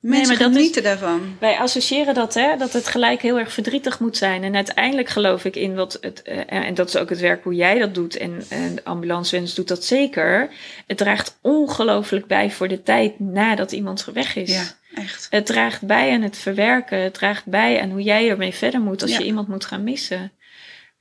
[0.00, 1.36] Mensen maar dat is- genieten daarvan.
[1.40, 4.42] Wij associëren dat, hè, dat het gelijk heel erg verdrietig moet zijn.
[4.44, 7.54] En uiteindelijk geloof ik in wat het, eh, en dat is ook het werk hoe
[7.54, 8.16] jij dat doet.
[8.16, 10.50] En, en de ambulancewens doet dat zeker.
[10.86, 14.50] Het draagt ongelooflijk bij voor de tijd nadat iemand weg is.
[14.52, 14.64] Ja,
[14.94, 15.26] echt.
[15.30, 16.98] Het draagt bij aan het verwerken.
[17.02, 19.18] Het draagt bij aan hoe jij ermee verder moet als Ja.
[19.18, 20.32] je iemand moet gaan missen.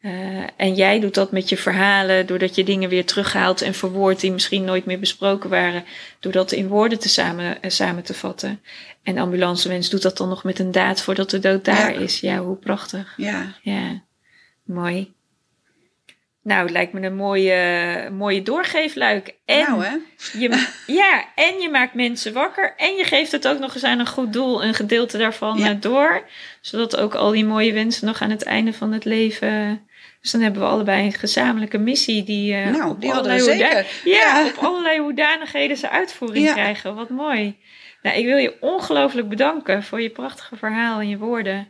[0.03, 0.11] Eh,
[0.57, 4.31] en jij doet dat met je verhalen, doordat je dingen weer terughaalt en verwoordt die
[4.31, 5.83] misschien nooit meer besproken waren,
[6.19, 8.61] door dat in woorden te samen, eh, samen te vatten.
[9.03, 11.99] En ambulancewens doet dat dan nog met een daad voordat de dood daar Ja.
[11.99, 12.19] is.
[12.19, 13.13] Ja, hoe prachtig.
[13.17, 13.53] Ja.
[13.61, 14.01] Ja,
[14.65, 15.13] mooi.
[16.41, 19.35] Nou, het lijkt me een mooie, mooie doorgeefluik.
[19.45, 19.95] En nou hè?
[20.39, 20.67] Je,
[21.01, 22.73] ja, en je maakt mensen wakker.
[22.77, 25.69] En je geeft het ook nog eens aan een goed doel, een gedeelte daarvan Ja.
[25.69, 26.23] eh, door.
[26.61, 29.87] Zodat ook al die mooie wensen nog aan het einde van het leven.
[30.23, 33.57] Dus dan hebben we allebei een gezamenlijke missie die, eh, Nou, op die allerlei.
[33.57, 34.45] Ja, Ja.
[34.45, 36.53] op allerlei hoedanigheden zijn uitvoering Ja.
[36.53, 36.95] krijgen.
[36.95, 37.55] Wat mooi.
[38.01, 41.67] Nou, ik wil je ongelooflijk bedanken voor je prachtige verhaal en je woorden.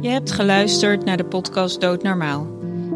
[0.00, 2.46] Je hebt geluisterd naar de podcast Doodnormaal.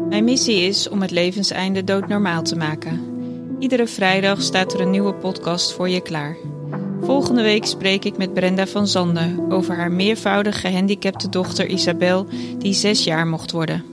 [0.09, 3.11] Mijn missie is om het levenseinde doodnormaal te maken.
[3.59, 6.35] Iedere vrijdag staat er een nieuwe podcast voor je klaar.
[7.03, 12.25] Volgende week spreek ik met Brenda van Zanden over haar meervoudig gehandicapte dochter Isabel,
[12.57, 13.92] die zes jaar mocht worden.